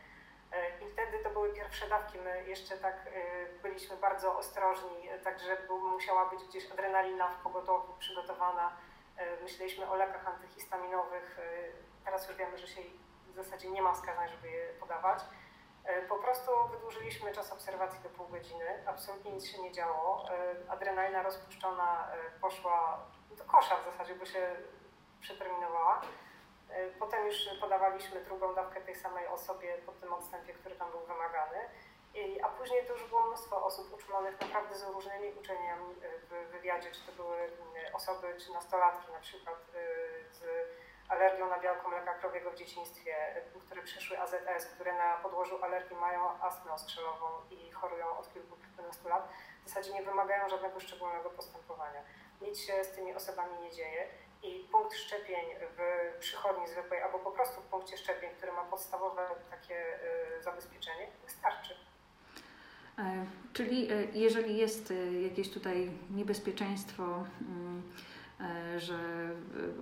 E, 0.52 0.80
I 0.80 0.92
wtedy 0.92 1.20
to 1.24 1.30
były 1.30 1.54
pierwsze 1.54 1.90
dawki. 1.90 2.18
My 2.20 2.44
jeszcze 2.48 2.78
tak 2.78 2.96
e, 2.96 3.46
byliśmy 3.64 3.98
bardzo 3.98 4.38
ostrożni, 4.38 5.10
także 5.24 5.58
musiała 5.70 6.30
być 6.30 6.44
gdzieś 6.44 6.72
adrenalina 6.72 7.28
w 7.28 7.38
pogotowiu 7.44 7.94
przygotowana. 8.00 8.78
Myśleliśmy 9.42 9.90
o 9.90 9.96
lekach 9.96 10.28
antyhistaminowych. 10.28 11.38
Teraz 12.06 12.28
już 12.28 12.38
wiemy, 12.38 12.58
że 12.58 12.68
się 12.68 12.82
w 13.28 13.36
zasadzie 13.36 13.70
nie 13.70 13.82
ma 13.82 13.94
wskazań, 13.94 14.30
żeby 14.30 14.50
je 14.50 14.68
podawać. 14.80 15.20
Po 16.10 16.16
prostu 16.16 16.52
wydłużyliśmy 16.72 17.32
czas 17.32 17.52
obserwacji 17.52 18.00
do 18.04 18.10
pół 18.10 18.28
godziny. 18.28 18.84
Absolutnie 18.86 19.32
nic 19.32 19.46
się 19.46 19.62
nie 19.62 19.72
działo. 19.72 20.26
Adrenalina 20.70 21.24
rozpuszczona 21.24 22.08
poszła 22.42 23.06
do 23.38 23.44
kosza 23.44 23.76
w 23.76 23.86
zasadzie, 23.86 24.16
bo 24.16 24.26
się 24.26 24.56
przeterminowała. 25.22 26.02
E, 26.70 26.88
potem 27.00 27.26
już 27.26 27.50
podawaliśmy 27.62 28.22
drugą 28.22 28.56
dawkę 28.56 28.82
tej 28.82 28.96
samej 28.96 29.28
osobie 29.28 29.78
po 29.86 29.92
tym 29.92 30.14
odstępie, 30.14 30.54
który 30.54 30.76
tam 30.76 30.92
był 30.92 31.00
wymagany. 31.00 31.60
A 32.44 32.48
później 32.50 32.86
to 32.86 32.94
już 32.94 33.04
było 33.04 33.28
mnóstwo 33.28 33.66
osób 33.66 33.94
uczulonych 33.94 34.42
naprawdę 34.42 34.76
z 34.76 34.84
różnymi 34.84 35.34
uczeniami 35.40 35.92
e, 35.92 36.20
w 36.20 36.52
wywiadzie, 36.52 36.92
czy 36.92 37.06
to 37.06 37.12
były 37.12 37.38
e, 37.38 37.94
osoby, 37.94 38.36
czy 38.46 38.52
nastolatki 38.54 39.12
na 39.12 39.20
przykład 39.20 39.58
z 40.32 40.42
alergią 41.10 41.50
na 41.50 41.60
białko 41.60 41.90
mleka 41.90 42.14
krowiego 42.14 42.52
w 42.52 42.56
dzieciństwie, 42.56 43.16
które 43.66 43.82
przeszły 43.82 44.20
AZS, 44.20 44.66
które 44.66 44.94
na 44.94 45.18
podłożu 45.18 45.64
alergii 45.64 45.96
mają 45.98 46.42
astmę 46.42 46.74
ostrzelową 46.74 47.26
i 47.52 47.72
chorują 47.72 48.18
od 48.18 48.34
kilku, 48.34 48.58
kilkunastu 48.58 49.10
lat, 49.10 49.30
w 49.66 49.68
zasadzie 49.68 49.94
nie 49.94 50.04
wymagają 50.04 50.50
żadnego 50.50 50.80
szczególnego 50.80 51.30
postępowania. 51.30 52.02
Nic 52.42 52.60
się 52.60 52.84
z 52.84 52.92
tymi 52.92 53.16
osobami 53.16 53.60
nie 53.62 53.72
dzieje 53.72 54.08
i 54.44 54.68
punkt 54.72 54.94
szczepień 54.94 55.46
w 55.78 55.80
przychodni 56.20 56.68
zwykłej 56.68 57.02
albo 57.02 57.20
po 57.20 57.32
prostu 57.32 57.62
w 57.62 57.66
punkcie 57.66 57.98
szczepień, 57.98 58.30
który 58.38 58.52
ma 58.52 58.64
podstawowe 58.64 59.28
takie 59.50 60.00
y, 60.38 60.42
zabezpieczenie, 60.42 61.08
wystarczy. 61.24 61.76
E, 62.98 63.26
czyli 63.54 63.92
e, 63.92 64.06
jeżeli 64.14 64.58
jest 64.58 64.92
e, 64.92 65.22
jakieś 65.22 65.52
tutaj 65.52 65.92
niebezpieczeństwo, 66.10 67.04
mm, 67.04 67.84
że 68.78 68.98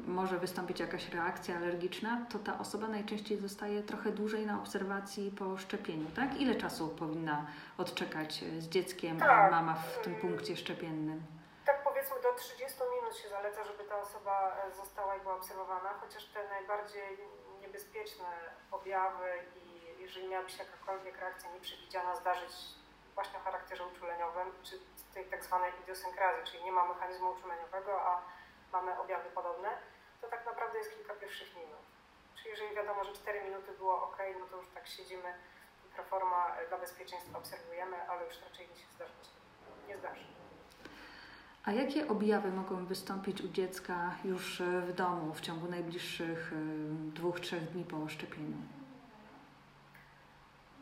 może 0.08 0.40
wystąpić 0.40 0.80
jakaś 0.80 1.10
reakcja 1.10 1.58
alergiczna, 1.58 2.26
to 2.30 2.40
ta 2.40 2.60
osoba 2.60 2.88
najczęściej 2.88 3.38
zostaje 3.38 3.84
trochę 3.84 4.12
dłużej 4.12 4.46
na 4.46 4.60
obserwacji 4.60 5.32
po 5.32 5.58
szczepieniu, 5.58 6.06
tak? 6.16 6.42
Ile 6.42 6.56
czasu 6.56 6.90
powinna 6.90 7.46
odczekać 7.78 8.44
z 8.60 8.70
dzieckiem 8.70 9.20
tak. 9.20 9.52
mama 9.52 9.74
w 9.74 10.04
tym 10.04 10.16
punkcie 10.16 10.58
szczepiennym? 10.58 11.24
powiedzmy 12.06 12.32
do 12.32 12.34
30 12.34 12.80
minut 12.96 13.18
się 13.18 13.30
zaleca, 13.30 13.64
żeby 13.64 13.84
ta 13.84 13.98
osoba 14.00 14.58
e, 14.68 14.72
została 14.72 15.16
i 15.16 15.20
była 15.20 15.36
obserwowana, 15.36 15.90
chociaż 16.02 16.26
te 16.26 16.50
najbardziej 16.50 17.18
niebezpieczne 17.62 18.26
objawy 18.72 19.30
i 19.56 20.02
jeżeli 20.02 20.28
miałaby 20.28 20.50
się 20.50 20.64
jakakolwiek 20.64 21.20
reakcja 21.20 21.52
nieprzewidziana 21.52 22.16
zdarzyć 22.16 22.52
właśnie 23.16 23.40
o 23.40 23.42
charakterze 23.42 23.84
uczuleniowym, 23.86 24.48
czy 24.64 24.80
tej 25.14 25.26
tak 25.26 25.44
zwanej 25.44 25.72
idiosynkrazji, 25.84 26.44
czyli 26.52 26.64
nie 26.64 26.72
ma 26.72 26.88
mechanizmu 26.88 27.32
uczuleniowego, 27.32 28.02
a 28.02 28.22
mamy 28.76 29.00
objawy 29.00 29.30
podobne, 29.30 29.70
to 30.22 30.28
tak 30.28 30.46
naprawdę 30.46 30.78
jest 30.78 30.96
kilka 30.96 31.14
pierwszych 31.14 31.56
minut. 31.56 31.86
Czyli 32.36 32.50
jeżeli 32.50 32.76
wiadomo, 32.76 33.04
że 33.04 33.14
4 33.14 33.44
minuty 33.44 33.72
było 33.78 34.04
ok, 34.04 34.18
no 34.40 34.46
to 34.46 34.58
już 34.58 34.68
tak 34.70 34.88
siedzimy 34.88 35.34
proforma 35.96 36.56
dla 36.70 36.78
bezpieczeństwa 36.78 37.38
obserwujemy, 37.38 38.10
ale 38.10 38.26
już 38.26 38.42
raczej 38.42 38.68
nie 38.70 38.76
się 38.76 38.88
zdarzyć. 38.96 39.30
Nie 39.88 39.98
zdarzy. 39.98 40.26
A 41.66 41.72
jakie 41.72 42.08
objawy 42.08 42.52
mogą 42.52 42.86
wystąpić 42.86 43.42
u 43.42 43.48
dziecka 43.48 44.16
już 44.24 44.62
e, 44.62 44.82
w 44.82 44.94
domu 44.94 45.34
w 45.34 45.42
ciągu 45.42 45.68
najbliższych 45.68 46.54
e, 46.54 46.56
dwóch, 47.14 47.40
trzech 47.40 47.72
dni 47.72 47.84
po 47.84 48.10
szczepieniu? 48.10 48.58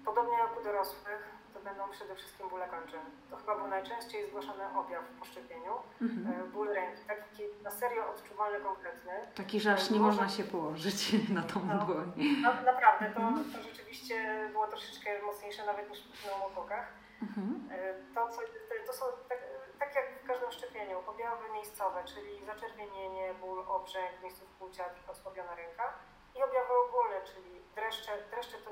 Podobnie 0.05 0.37
jak 0.37 0.59
u 0.59 0.63
dorosłych, 0.63 1.32
będą 1.63 1.89
przede 1.89 2.15
wszystkim 2.15 2.49
bóle 2.49 2.67
kończyn. 2.67 2.99
To 3.29 3.37
chyba 3.37 3.55
był 3.55 3.67
najczęściej 3.67 4.27
zgłaszany 4.27 4.63
objaw 4.77 5.03
po 5.19 5.25
szczepieniu. 5.25 5.73
Mhm. 6.01 6.41
E, 6.41 6.43
ból 6.43 6.67
ręki, 6.67 7.01
taki 7.07 7.43
na 7.63 7.71
serio 7.71 8.09
odczuwalny, 8.09 8.59
konkretny. 8.59 9.11
Taki, 9.35 9.59
że 9.59 9.73
aż 9.73 9.89
nie 9.89 9.99
Może... 9.99 10.11
można 10.11 10.35
się 10.37 10.43
położyć 10.43 11.15
na 11.37 11.43
tą 11.43 11.65
no, 11.65 11.85
dłoń. 11.85 12.13
No, 12.41 12.53
naprawdę, 12.65 13.11
to, 13.15 13.21
to 13.57 13.63
rzeczywiście 13.63 14.49
było 14.51 14.67
troszeczkę 14.67 15.21
mocniejsze 15.21 15.65
nawet 15.65 15.89
niż 15.89 15.99
w 16.03 16.23
pneumokokach. 16.23 16.87
Mhm. 17.21 17.69
To, 18.15 18.29
co, 18.29 18.41
to 18.87 18.93
są 18.93 19.05
tak, 19.29 19.39
tak 19.79 19.95
jak 19.95 20.05
w 20.23 20.27
każdym 20.27 20.51
szczepieniu, 20.51 20.99
objawy 21.07 21.49
miejscowe, 21.53 22.03
czyli 22.05 22.45
zaczerwienienie, 22.45 23.33
ból, 23.33 23.63
obrzęk, 23.67 24.21
miejsców 24.23 24.47
płucia, 24.49 24.83
tylko 24.83 25.11
osłabiona 25.11 25.55
ręka 25.55 25.93
i 26.35 26.43
objawy 26.43 26.73
ogólne, 26.87 27.21
czyli 27.25 27.61
dreszcze. 27.75 28.11
Dreszcze 28.31 28.57
to 28.57 28.71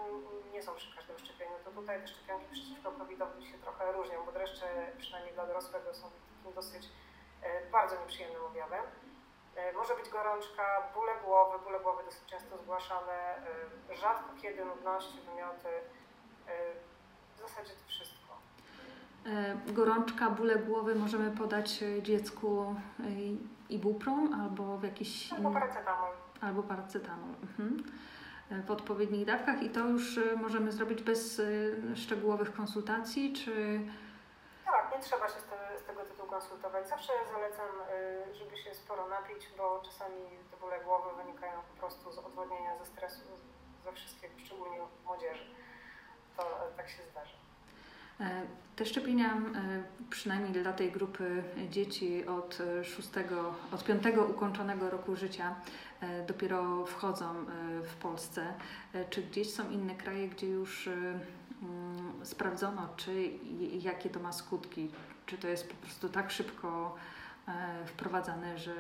nie 0.54 0.64
są 0.64 0.76
przy 0.76 0.96
każdym 0.96 1.20
szczepieniu, 1.20 1.56
to 1.64 1.72
tutaj 1.72 2.02
te 2.02 2.08
szczepionki 2.08 2.46
przeciwko 2.52 2.92
COVID-owi 2.92 3.46
się 3.46 3.58
trochę 3.58 3.92
różnią, 3.92 4.26
bo 4.26 4.32
dreszcze 4.32 4.66
przynajmniej 4.98 5.34
dla 5.34 5.46
dorosłego 5.46 5.94
są 5.94 6.02
takim 6.12 6.54
dosyć 6.56 6.90
e, 7.42 7.72
bardzo 7.72 8.00
nieprzyjemnym 8.00 8.44
objawem. 8.44 8.84
E, 9.56 9.74
może 9.74 9.96
być 9.96 10.10
gorączka, 10.10 10.64
bóle 10.94 11.12
głowy, 11.26 11.60
bóle 11.64 11.80
głowy 11.80 12.04
dosyć 12.04 12.26
często 12.26 12.58
zgłaszane, 12.58 13.38
e, 13.90 13.96
rzadko 13.96 14.30
kiedy 14.42 14.66
nudności, 14.66 15.20
wymioty, 15.22 15.70
w 17.36 17.40
zasadzie 17.40 17.72
to 17.72 17.88
wszystko. 17.88 18.38
Gorączka, 19.68 20.30
bóle 20.30 20.56
głowy 20.56 20.96
możemy 20.96 21.32
podać 21.38 21.84
dziecku 22.02 22.76
ibuprom 23.70 24.42
albo 24.42 24.78
w 24.78 24.84
jakiś... 24.84 25.34
Albo 25.34 25.52
paracetamol. 25.52 26.21
Albo 26.42 26.64
paracetamol. 26.64 27.36
Mhm. 27.42 27.84
W 28.68 28.72
odpowiednich 28.72 29.26
dawkach 29.26 29.64
i 29.64 29.70
to 29.70 29.88
już 29.88 30.20
możemy 30.38 30.72
zrobić 30.72 31.04
bez 31.04 31.42
szczegółowych 31.96 32.54
konsultacji, 32.54 33.34
czy... 33.34 33.82
Tak, 34.66 34.92
nie 34.96 35.00
trzeba 35.00 35.28
się 35.28 35.40
z, 35.40 35.82
z 35.82 35.84
tego 35.84 36.02
tytułu 36.02 36.30
konsultować. 36.30 36.90
Zawsze 36.90 37.14
zalecam, 37.34 37.70
żeby 38.34 38.58
się 38.58 38.76
sporo 38.76 39.08
napić, 39.08 39.50
bo 39.58 39.82
czasami 39.86 40.22
te 40.52 40.58
bóle 40.58 40.80
głowy 40.80 41.24
wynikają 41.24 41.62
po 41.74 41.80
prostu 41.80 42.12
z 42.12 42.18
odwodnienia, 42.18 42.78
ze 42.78 42.86
stresu, 42.86 43.22
ze 43.84 43.92
wszystkiego, 43.94 44.34
szczególnie 44.46 44.78
młodzieży. 45.06 45.46
To 46.38 46.44
tak 46.78 46.90
się 46.90 47.04
zdarza. 47.12 47.38
E, 48.22 48.42
te 48.76 48.86
szczepienia, 48.86 49.34
e, 49.34 49.40
przynajmniej 50.10 50.54
dla 50.54 50.74
tej 50.74 50.92
grupy 50.92 51.44
dzieci 51.70 52.26
od 52.26 52.58
szóstego, 52.84 53.54
od 53.72 53.84
piątego 53.84 54.26
ukończonego 54.26 54.90
roku 54.90 55.16
życia, 55.16 55.56
e, 56.02 56.26
dopiero 56.26 56.86
wchodzą 56.86 57.46
w 57.84 57.96
Polsce. 57.96 58.54
Czy 59.10 59.22
gdzieś 59.22 59.54
są 59.54 59.70
inne 59.70 59.96
kraje, 59.96 60.28
gdzie 60.28 60.48
już 60.48 60.88
mm, 60.88 62.26
sprawdzono, 62.26 62.90
czy 62.98 63.30
jakie 63.80 64.10
to 64.10 64.20
ma 64.20 64.32
skutki? 64.32 64.92
Czy 65.26 65.38
to 65.38 65.48
jest 65.48 65.70
po 65.70 65.76
prostu 65.76 66.10
tak 66.10 66.32
szybko 66.32 66.96
wprowadzane, 67.86 68.58
że 68.58 68.74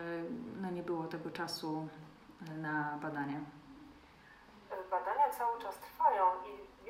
no 0.61 0.71
nie 0.71 0.83
było 0.83 1.03
tego 1.03 1.29
czasu 1.31 1.87
na 2.57 2.99
badania? 3.01 3.39
Badania 4.91 5.29
cały 5.29 5.61
czas 5.61 5.75
trwają 5.75 5.90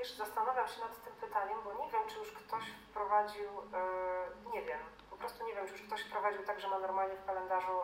wiesz, 0.01 0.17
zastanawiam 0.17 0.67
się 0.67 0.79
nad 0.81 1.03
tym 1.03 1.13
pytaniem, 1.13 1.57
bo 1.63 1.73
nie 1.73 1.91
wiem, 1.91 2.01
czy 2.07 2.17
już 2.17 2.31
ktoś 2.31 2.63
wprowadził 2.89 3.49
prostu 5.21 5.45
nie 5.45 5.53
wiem, 5.55 5.67
czy 5.67 5.71
już 5.71 5.81
ktoś 5.81 6.01
wprowadził 6.01 6.43
tak, 6.43 6.59
że 6.59 6.67
ma 6.67 6.79
normalnie 6.79 7.15
w 7.15 7.25
kalendarzu 7.25 7.77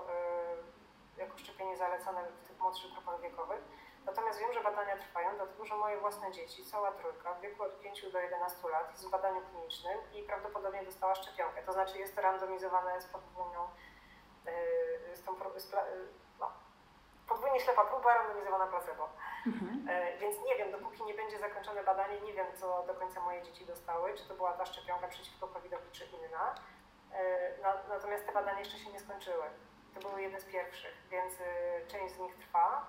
yy, 1.18 1.24
jako 1.24 1.38
szczepienie 1.38 1.78
zalecane 1.78 2.22
w 2.32 2.48
tych 2.48 2.60
młodszych 2.60 2.92
grupach 2.92 3.22
wiekowych. 3.22 3.62
Natomiast 4.06 4.40
wiem, 4.40 4.54
że 4.54 4.64
badania 4.64 4.98
trwają, 4.98 5.36
dlatego 5.36 5.66
że 5.66 5.76
moje 5.76 5.98
własne 5.98 6.32
dzieci, 6.32 6.66
cała 6.66 6.92
trójka 6.92 7.34
w 7.34 7.42
wieku 7.42 7.64
od 7.64 7.80
5 7.80 8.12
do 8.12 8.20
11 8.20 8.70
lat 8.70 8.92
jest 8.92 9.08
w 9.08 9.10
badaniu 9.10 9.42
klinicznym 9.42 9.98
i 10.14 10.24
prawdopodobnie 10.24 10.84
dostała 10.84 11.16
szczepionkę. 11.16 11.64
To 11.64 11.74
znaczy 11.74 11.98
jest 11.98 12.16
to 12.16 12.22
randomizowane 12.22 13.02
z 13.02 13.06
podwójną, 13.06 13.68
yy, 14.46 15.16
z 15.16 15.24
tą, 15.24 15.36
z, 15.60 15.72
yy, 15.72 15.78
podwójnie 17.28 17.60
ślepa 17.60 17.86
próba 17.86 18.14
randomizowana 18.14 18.68
placebo. 18.68 19.10
Mhm. 19.48 19.88
Yy, 19.88 20.18
więc 20.18 20.36
nie 20.46 20.56
wiem, 20.56 20.72
dopóki 20.72 21.04
nie 21.04 21.14
będzie 21.14 21.40
zakończone 21.40 21.84
badanie, 21.84 22.22
nie 22.22 22.34
wiem, 22.34 22.48
co 22.56 22.84
do 22.88 22.94
końca 22.94 23.22
moje 23.22 23.44
dzieci 23.44 23.66
dostały, 23.66 24.14
czy 24.14 24.28
to 24.28 24.34
była 24.34 24.54
ta 24.54 24.66
szczepionka 24.66 25.08
przeciwko 25.08 25.48
COVID-owi, 25.48 25.92
czy 25.92 26.06
inna. 26.06 26.56
Yy, 27.12 27.18
natomiast 27.90 28.26
te 28.26 28.32
badania 28.32 28.60
jeszcze 28.60 28.78
się 28.78 28.92
nie 28.92 29.00
skończyły. 29.00 29.46
To 29.94 30.10
były 30.10 30.22
jedne 30.22 30.42
z 30.42 30.46
pierwszych, 30.46 30.96
więc 31.10 31.40
yy, 31.40 31.88
część 31.88 32.16
z 32.16 32.20
nich 32.20 32.36
trwa. 32.36 32.86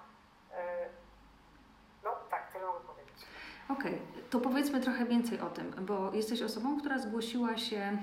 No 2.05 2.17
tak, 2.31 2.53
tyle 2.53 2.67
mogę 2.67 2.81
powiedzieć. 2.81 2.98
Okej, 3.69 3.95
okay. 3.95 4.23
to 4.31 4.41
powiedzmy 4.41 4.81
trochę 4.81 5.07
więcej 5.07 5.41
o 5.41 5.47
tym, 5.47 5.73
bo 5.87 6.13
jesteś 6.15 6.43
osobą, 6.43 6.81
która 6.81 6.99
zgłosiła 6.99 7.57
się, 7.57 7.77
e, 7.77 7.99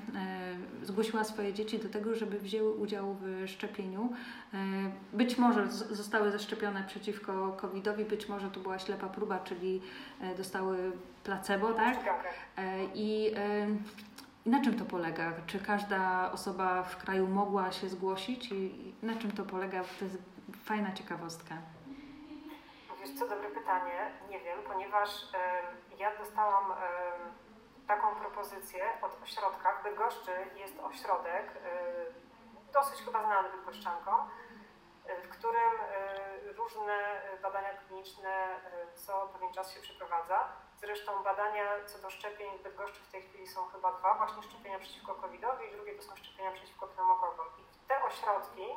zgłosiła 0.86 1.24
swoje 1.24 1.54
dzieci 1.54 1.80
do 1.80 1.90
tego, 1.90 2.16
żeby 2.16 2.40
wzięły 2.40 2.74
udział 2.74 3.18
w 3.22 3.50
szczepieniu. 3.50 4.10
E, 4.54 4.58
być 5.14 5.38
może 5.38 5.72
zostały 5.72 6.32
zaszczepione 6.32 6.84
przeciwko 6.88 7.58
COVID-owi, 7.58 8.06
być 8.06 8.30
może 8.30 8.50
to 8.50 8.60
była 8.60 8.80
ślepa 8.80 9.08
próba, 9.08 9.40
czyli 9.40 9.82
e, 10.22 10.36
dostały 10.36 10.92
placebo, 11.24 11.74
tak? 11.74 11.98
I 12.96 13.32
na 14.46 14.62
czym 14.62 14.80
to 14.80 14.86
polega? 14.86 15.34
Czy 15.48 15.60
każda 15.60 16.32
osoba 16.32 16.84
w 16.84 16.98
kraju 16.98 17.28
mogła 17.28 17.72
się 17.72 17.90
zgłosić 17.90 18.52
i 18.52 18.94
na 19.04 19.16
czym 19.16 19.32
to 19.32 19.44
polega? 19.44 19.84
To 20.00 20.06
jest 20.06 20.18
fajna 20.64 20.92
ciekawostka. 20.92 21.58
Wiesz 23.06 23.20
co, 23.20 23.28
dobre 23.28 23.50
pytanie. 23.50 24.12
Nie 24.30 24.40
wiem, 24.40 24.64
ponieważ 24.64 25.10
ja 25.98 26.18
dostałam 26.18 26.74
taką 27.88 28.16
propozycję 28.16 28.86
od 29.02 29.24
ośrodka. 29.24 29.74
W 29.74 29.84
Bydgoszczy 29.84 30.32
jest 30.56 30.80
ośrodek, 30.80 31.52
dosyć 32.74 33.02
chyba 33.02 33.24
znany 33.24 33.50
bydgoszczankom, 33.50 34.30
w 35.24 35.30
którym 35.30 35.72
różne 36.58 37.22
badania 37.42 37.74
kliniczne 37.74 38.60
co 38.96 39.28
pewien 39.28 39.54
czas 39.54 39.74
się 39.74 39.82
przeprowadza. 39.82 40.48
Zresztą 40.76 41.24
badania 41.24 41.86
co 41.86 42.00
do 42.00 42.10
szczepień 42.10 42.58
w 42.58 42.64
Bydgoszczy 42.64 43.02
w 43.02 43.12
tej 43.12 43.22
chwili 43.22 43.48
są 43.48 43.68
chyba 43.68 43.92
dwa, 43.92 44.14
właśnie 44.14 44.44
szczepienia 44.44 44.80
przeciwko 44.80 45.16
COVID-owi 45.16 45.68
i 45.68 45.72
drugie 45.72 45.96
to 45.96 46.04
są 46.04 46.16
szczepienia 46.16 46.52
przeciwko 46.52 46.88
pneumokokom. 46.88 47.48
I 47.58 47.88
te 47.88 48.04
ośrodki 48.04 48.68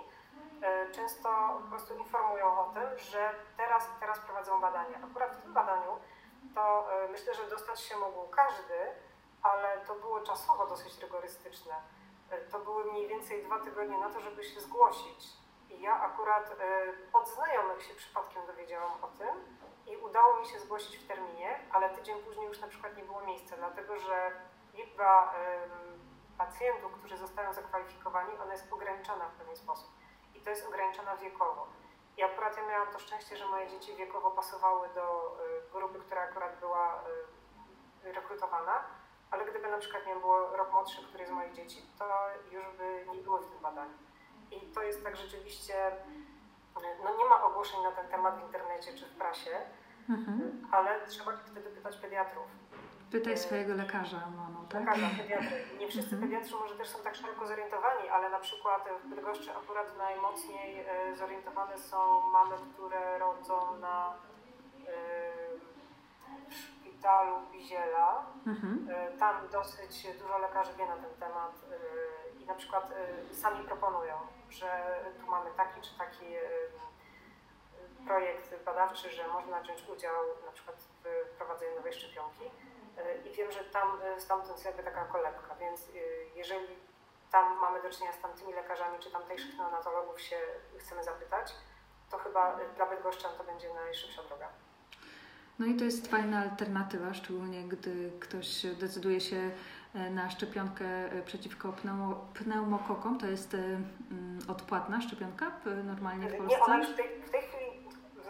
często 0.93 1.29
po 1.63 1.69
prostu 1.69 1.95
informują 1.95 2.61
o 2.61 2.65
tym, 2.65 2.99
że 2.99 3.35
teraz 3.57 3.89
teraz 4.01 4.19
prowadzą 4.19 4.61
badania. 4.61 4.99
Akurat 5.11 5.37
w 5.37 5.43
tym 5.43 5.53
badaniu 5.53 5.99
to 6.55 6.93
e, 6.93 7.09
myślę, 7.09 7.35
że 7.35 7.51
dostać 7.51 7.81
się 7.81 7.97
mógł 7.97 8.29
każdy, 8.29 8.79
ale 9.43 9.81
to 9.87 9.95
było 9.95 10.21
czasowo 10.21 10.67
dosyć 10.67 10.99
rygorystyczne. 10.99 11.75
E, 12.31 12.39
to 12.39 12.59
były 12.59 12.85
mniej 12.85 13.09
więcej 13.09 13.45
dwa 13.45 13.59
tygodnie 13.59 13.99
na 13.99 14.11
to, 14.11 14.21
żeby 14.21 14.45
się 14.45 14.61
zgłosić. 14.61 15.27
I 15.71 15.81
ja 15.81 16.01
akurat 16.01 16.57
od 17.13 17.29
znajomych 17.29 17.83
się 17.83 17.95
przypadkiem 17.95 18.47
dowiedziałam 18.47 19.05
o 19.05 19.07
tym 19.07 19.59
i 19.87 19.97
udało 19.97 20.41
mi 20.41 20.47
się 20.47 20.59
zgłosić 20.61 20.97
w 20.97 21.09
terminie, 21.09 21.61
ale 21.73 21.91
tydzień 21.91 22.19
później 22.19 22.47
już 22.47 22.61
na 22.61 22.69
przykład 22.69 22.97
nie 22.97 23.05
było 23.05 23.21
miejsca, 23.21 23.57
dlatego 23.57 23.99
że 23.99 24.31
liczba 24.75 25.35
pacjentów, 26.39 26.93
którzy 26.93 27.17
zostają 27.17 27.53
zakwalifikowani, 27.53 28.39
ona 28.43 28.53
jest 28.53 28.73
ograniczona 28.73 29.29
w 29.29 29.35
pewien 29.35 29.57
sposób 29.57 29.98
to 30.49 30.53
jest 30.53 30.67
ograniczona 30.67 31.17
wiekowo. 31.17 31.67
I 32.17 32.23
akurat 32.23 32.57
ja 32.57 32.67
miałam 32.69 32.93
to 32.93 32.99
szczęście, 32.99 33.37
że 33.37 33.47
moje 33.47 33.69
dzieci 33.69 33.97
wiekowo 33.97 34.31
pasowały 34.31 34.89
do 34.95 35.37
y, 35.69 35.73
grupy, 35.73 35.99
która 35.99 36.23
akurat 36.23 36.61
była 36.61 37.03
y, 38.05 38.13
rekrutowana, 38.13 38.85
ale 39.31 39.45
gdyby 39.45 39.69
na 39.71 39.79
przykład 39.79 40.07
nie 40.07 40.17
było 40.17 40.57
rok 40.57 40.73
młodszy 40.73 41.03
któryś 41.09 41.29
z 41.29 41.31
moich 41.31 41.53
dzieci, 41.53 41.87
to 41.99 42.05
już 42.51 42.65
by 42.77 43.07
nie 43.13 43.23
były 43.23 43.41
w 43.41 43.51
tym 43.51 43.59
badaniu. 43.59 43.99
I 44.51 44.61
to 44.61 44.83
jest 44.83 45.05
tak 45.05 45.17
rzeczywiście, 45.17 45.75
no 47.05 47.17
nie 47.17 47.25
ma 47.25 47.45
ogłoszeń 47.45 47.83
na 47.83 47.93
ten 47.93 48.09
temat 48.09 48.39
w 48.39 48.43
internecie 48.47 48.95
czy 48.95 49.07
w 49.07 49.17
prasie, 49.17 49.51
mhm. 50.09 50.69
ale 50.73 51.07
trzeba 51.07 51.33
wtedy 51.37 51.71
pytać 51.71 51.97
pediatrów. 51.97 52.47
Pytaj 53.11 53.39
swojego 53.39 53.75
lekarza, 53.75 54.21
mamo, 54.37 54.65
tak? 54.69 54.81
Lekarza, 54.81 55.09
pediatry. 55.17 55.65
Nie 55.79 55.89
wszyscy 55.89 56.15
mhm. 56.15 56.23
pediatrzy 56.23 56.55
może 56.55 56.75
też 56.75 56.89
są 56.89 56.99
tak 56.99 57.15
szeroko 57.15 57.47
zorientowani, 57.47 58.09
ale 58.09 58.31
na 58.31 58.39
przykład 58.39 58.89
w 59.05 59.09
Bydgoszczy 59.09 59.51
akurat 59.57 59.99
najmocniej 59.99 60.81
e, 60.81 61.17
zorientowane 61.17 61.79
są 61.79 62.21
mamy, 62.33 62.57
które 62.75 63.19
rodzą 63.19 63.79
na 63.81 64.15
y, 66.49 66.55
szpitalu 66.55 67.37
Biziela. 67.53 68.27
Mhm. 68.47 68.89
Y, 69.15 69.19
tam 69.19 69.49
dosyć 69.53 70.07
dużo 70.19 70.39
lekarzy 70.39 70.73
wie 70.79 70.87
na 70.87 70.97
ten 70.97 71.15
temat 71.21 71.53
i 72.41 72.47
na 72.47 72.55
przykład 72.55 72.93
sami 73.33 73.65
proponują, 73.65 74.15
że 74.51 75.01
tu 75.21 75.31
mamy 75.31 75.51
taki 75.57 75.81
czy 75.81 75.99
taki 75.99 76.27
projekt 78.07 78.65
badawczy, 78.65 79.11
że 79.11 79.29
można 79.29 79.61
wziąć 79.61 79.89
udział 79.89 80.15
na 80.47 80.53
przykład 80.53 80.77
w 80.77 81.35
wprowadzeniu 81.35 81.77
nowej 81.77 81.93
szczepionki. 81.93 82.45
E, 82.99 83.29
i 83.29 83.35
wiem, 83.37 83.53
że 83.53 83.65
tam 83.65 83.89
e, 84.03 84.21
stamtąd 84.21 84.65
jakby 84.65 84.83
taka 84.83 85.05
kolebka, 85.05 85.55
więc 85.61 85.81
e, 85.81 85.85
jeżeli 86.37 86.77
tam 87.31 87.61
mamy 87.61 87.83
do 87.83 87.91
czynienia 87.91 88.13
z 88.13 88.21
tamtymi 88.21 88.53
lekarzami 88.53 88.99
czy 88.99 89.11
tamtejszych 89.11 89.57
neonatologów 89.57 90.21
się 90.21 90.37
chcemy 90.79 91.05
zapytać, 91.05 91.55
to 92.11 92.19
chyba 92.19 92.59
dla 92.77 92.87
Bydgoszczan 92.87 93.31
to 93.39 93.45
będzie 93.45 93.75
najszybsza 93.75 94.23
droga. 94.23 94.49
No 95.59 95.67
i 95.67 95.77
to 95.77 95.85
jest 95.85 96.11
fajna 96.11 96.41
alternatywa, 96.41 97.15
szczególnie 97.15 97.63
gdy 97.63 98.13
ktoś 98.21 98.67
decyduje 98.67 99.21
się 99.21 99.51
na 100.11 100.31
szczepionkę 100.31 100.85
przeciwko 101.25 101.73
pneumokokom. 102.35 103.19
To 103.19 103.27
jest 103.27 103.57
odpłatna 104.49 105.01
szczepionka 105.01 105.53
normalnie 105.85 106.29
w 106.29 106.37
Polsce? 106.37 106.57
Nie, 106.57 106.65
ona 106.65 106.79
już 106.79 106.89
w 106.89 106.97
tej, 106.97 107.23
w 107.23 107.31
tej 107.31 107.43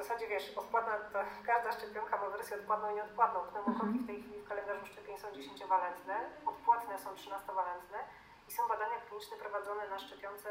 zasadzie 0.08 0.28
wiesz, 0.28 0.52
odpłatna, 0.56 0.98
to 1.12 1.18
każda 1.46 1.72
szczepionka 1.72 2.16
ma 2.16 2.30
wersję 2.30 2.56
odpłatną 2.56 2.90
i 2.90 2.94
nieodpłatną. 2.94 3.40
Pneumokoki 3.40 3.86
mhm. 3.86 4.04
w 4.04 4.06
tej 4.06 4.22
chwili 4.22 4.40
w 4.40 4.48
kalendarzu 4.48 4.86
szczepień 4.86 5.18
są 5.18 5.28
10-walentne, 5.28 6.16
odpłatne 6.46 6.98
są 6.98 7.14
13-walentne 7.14 7.98
i 8.48 8.52
są 8.52 8.68
badania 8.68 9.00
kliniczne 9.08 9.36
prowadzone 9.36 9.88
na 9.88 9.98
szczepionce 9.98 10.48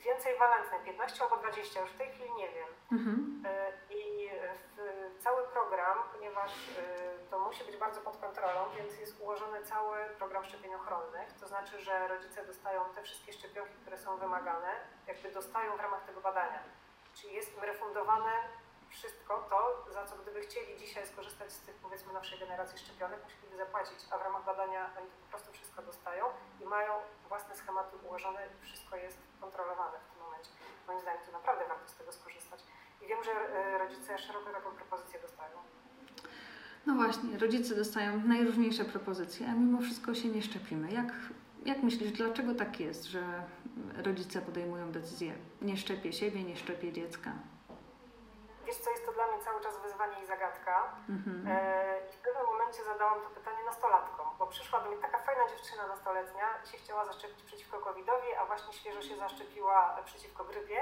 więcej 0.00 0.38
walentne, 0.38 0.78
15 0.84 1.24
albo 1.24 1.36
20, 1.36 1.80
już 1.80 1.90
w 1.90 1.96
tej 1.96 2.10
chwili 2.10 2.30
nie 2.34 2.48
wiem. 2.48 2.68
Mhm. 2.92 3.42
E, 3.46 3.72
I 3.90 4.30
cały 5.18 5.42
program, 5.48 5.98
ponieważ 6.12 6.52
e, 6.52 7.30
to 7.30 7.38
musi 7.38 7.64
być 7.64 7.76
bardzo 7.76 8.00
pod 8.00 8.16
kontrolą, 8.16 8.60
więc 8.76 8.98
jest 8.98 9.20
ułożony 9.20 9.62
cały 9.62 9.98
program 10.18 10.44
szczepień 10.44 10.74
ochronnych, 10.74 11.32
to 11.40 11.48
znaczy, 11.48 11.80
że 11.80 12.08
rodzice 12.08 12.46
dostają 12.46 12.84
te 12.94 13.02
wszystkie 13.02 13.32
szczepionki, 13.32 13.74
które 13.82 13.98
są 13.98 14.16
wymagane, 14.16 14.72
jakby 15.06 15.30
dostają 15.30 15.76
w 15.76 15.80
ramach 15.80 16.04
tego 16.04 16.20
badania. 16.20 16.62
Czyli 17.14 17.34
jest 17.34 17.56
im 17.56 17.64
refundowane 17.64 18.32
wszystko 18.88 19.46
to, 19.50 19.92
za 19.92 20.04
co 20.06 20.14
gdyby 20.22 20.40
chcieli 20.40 20.78
dzisiaj 20.78 21.06
skorzystać 21.06 21.52
z 21.52 21.60
tych 21.60 21.74
powiedzmy 21.74 22.12
nowszej 22.12 22.38
generacji 22.38 22.78
szczepionek, 22.78 23.20
musieliby 23.24 23.56
zapłacić, 23.56 23.98
a 24.10 24.18
w 24.18 24.22
ramach 24.22 24.44
badania 24.44 24.90
oni 24.98 25.10
po 25.24 25.28
prostu 25.30 25.52
wszystko 25.52 25.82
dostają 25.82 26.24
i 26.60 26.64
mają 26.64 26.92
własne 27.28 27.56
schematy 27.56 27.96
ułożone 28.06 28.40
i 28.46 28.64
wszystko 28.66 28.96
jest 28.96 29.18
kontrolowane 29.40 29.98
w 29.98 30.12
tym 30.12 30.22
momencie. 30.24 30.50
Moim 30.86 31.00
zdaniem 31.00 31.22
to 31.26 31.32
naprawdę 31.32 31.64
warto 31.68 31.88
z 31.88 31.94
tego 31.94 32.12
skorzystać. 32.12 32.60
I 33.02 33.06
wiem, 33.06 33.24
że 33.24 33.32
e, 33.32 33.78
rodzice 33.78 34.18
szeroko 34.18 34.50
taką 34.50 34.70
propozycję 34.70 35.20
dostają. 35.20 35.56
No 36.86 36.94
właśnie, 36.94 37.38
rodzice 37.38 37.74
dostają 37.74 38.20
najróżniejsze 38.20 38.84
propozycje, 38.84 39.46
a 39.48 39.52
mimo 39.52 39.80
wszystko 39.80 40.14
się 40.14 40.28
nie 40.28 40.42
szczepimy. 40.42 40.92
Jak 40.92 41.12
jak 41.64 41.82
myślisz, 41.82 42.12
dlaczego 42.12 42.54
tak 42.54 42.80
jest, 42.80 43.04
że 43.04 43.42
rodzice 44.04 44.42
podejmują 44.42 44.92
decyzję, 44.92 45.34
nie 45.62 45.76
szczepię 45.76 46.12
siebie, 46.12 46.44
nie 46.44 46.56
szczepię 46.56 46.92
dziecka? 46.92 47.32
Wiesz 48.66 48.76
co, 48.76 48.90
jest 48.90 49.06
to 49.06 49.12
dla 49.12 49.26
mnie 49.26 49.44
cały 49.44 49.60
czas 49.60 49.82
wyzwanie 49.82 50.22
i 50.22 50.26
zagadka. 50.26 50.92
Mhm. 51.08 51.46
E, 51.48 52.00
I 52.10 52.12
w 52.12 52.18
pewnym 52.18 52.46
momencie 52.46 52.84
zadałam 52.84 53.20
to 53.20 53.30
pytanie 53.30 53.64
nastolatkom, 53.64 54.26
bo 54.38 54.46
przyszła 54.46 54.80
do 54.80 54.90
mnie 54.90 54.98
taka 54.98 55.18
fajna 55.18 55.48
dziewczyna 55.48 55.86
nastoletnia 55.86 56.46
i 56.64 56.68
się 56.68 56.78
chciała 56.78 57.04
zaszczepić 57.04 57.42
przeciwko 57.42 57.78
COVID-owi, 57.78 58.34
a 58.40 58.46
właśnie 58.46 58.72
świeżo 58.72 59.02
się 59.02 59.16
zaszczepiła 59.16 59.96
przeciwko 60.04 60.44
grypie, 60.44 60.78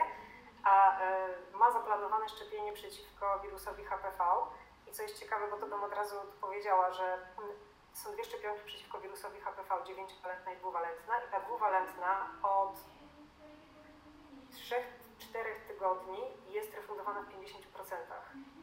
a 0.65 1.01
e, 1.01 1.29
ma 1.53 1.73
zaplanowane 1.73 2.29
szczepienie 2.29 2.73
przeciwko 2.73 3.41
wirusowi 3.41 3.85
HPV. 3.85 4.25
I 4.87 4.93
co 4.93 5.03
jest 5.03 5.21
ciekawe, 5.21 5.45
bo 5.51 5.57
to 5.57 5.67
bym 5.67 5.85
od 5.85 5.93
razu 5.93 6.17
powiedziała, 6.41 6.93
że 6.93 7.19
są 7.93 8.13
dwie 8.13 8.25
szczepionki 8.25 8.65
przeciwko 8.65 9.01
wirusowi 9.01 9.41
HPV, 9.41 9.75
9-walentna 9.75 10.53
i 10.53 10.57
dwuwalentna. 10.57 11.15
I 11.29 11.31
ta 11.31 11.41
dwuwalentna 11.41 12.27
od 12.43 12.75
3-4 14.53 14.75
tygodni 15.69 16.19
jest 16.49 16.75
refundowana 16.75 17.23
w 17.23 17.29
50%. 17.29 17.97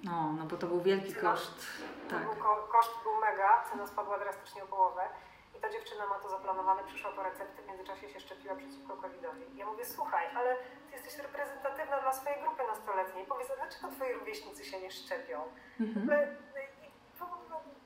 No, 0.04 0.34
no 0.38 0.46
bo 0.46 0.58
to 0.58 0.68
był 0.68 0.82
wielki 0.82 1.14
cena, 1.14 1.22
koszt. 1.22 1.66
Tak. 2.10 2.24
Był 2.24 2.36
ko 2.36 2.68
koszt 2.72 3.04
był 3.04 3.16
mega, 3.16 3.64
cena 3.72 3.88
spadła 3.88 4.20
drastycznie 4.20 4.64
o 4.64 4.68
połowę. 4.68 5.10
I 5.58 5.60
ta 5.60 5.70
dziewczyna 5.70 6.08
ma 6.08 6.20
to 6.20 6.30
zaplanowane, 6.30 6.84
przyszła 6.84 7.12
po 7.12 7.24
receptę, 7.24 7.62
w 7.62 7.68
międzyczasie 7.68 8.10
się 8.10 8.20
szczepiła 8.20 8.56
przeciwko 8.56 8.98
COVID-owi. 8.98 9.58
Ja 9.58 9.66
mówię, 9.66 9.86
słuchaj, 9.86 10.36
ale 10.36 10.56
ty 10.56 10.92
jesteś 10.94 11.18
reprezentatywna 11.18 12.02
dla 12.02 12.14
swojej 12.14 12.42
grupy 12.42 12.64
nastoletniej. 12.68 13.26
Powiedz, 13.26 13.52
a 13.52 13.56
dlaczego 13.56 13.88
twoi 13.88 14.14
rówieśnicy 14.14 14.66
się 14.66 14.82
nie 14.82 14.92
szczepią? 14.92 15.44
Mhm. 15.80 16.38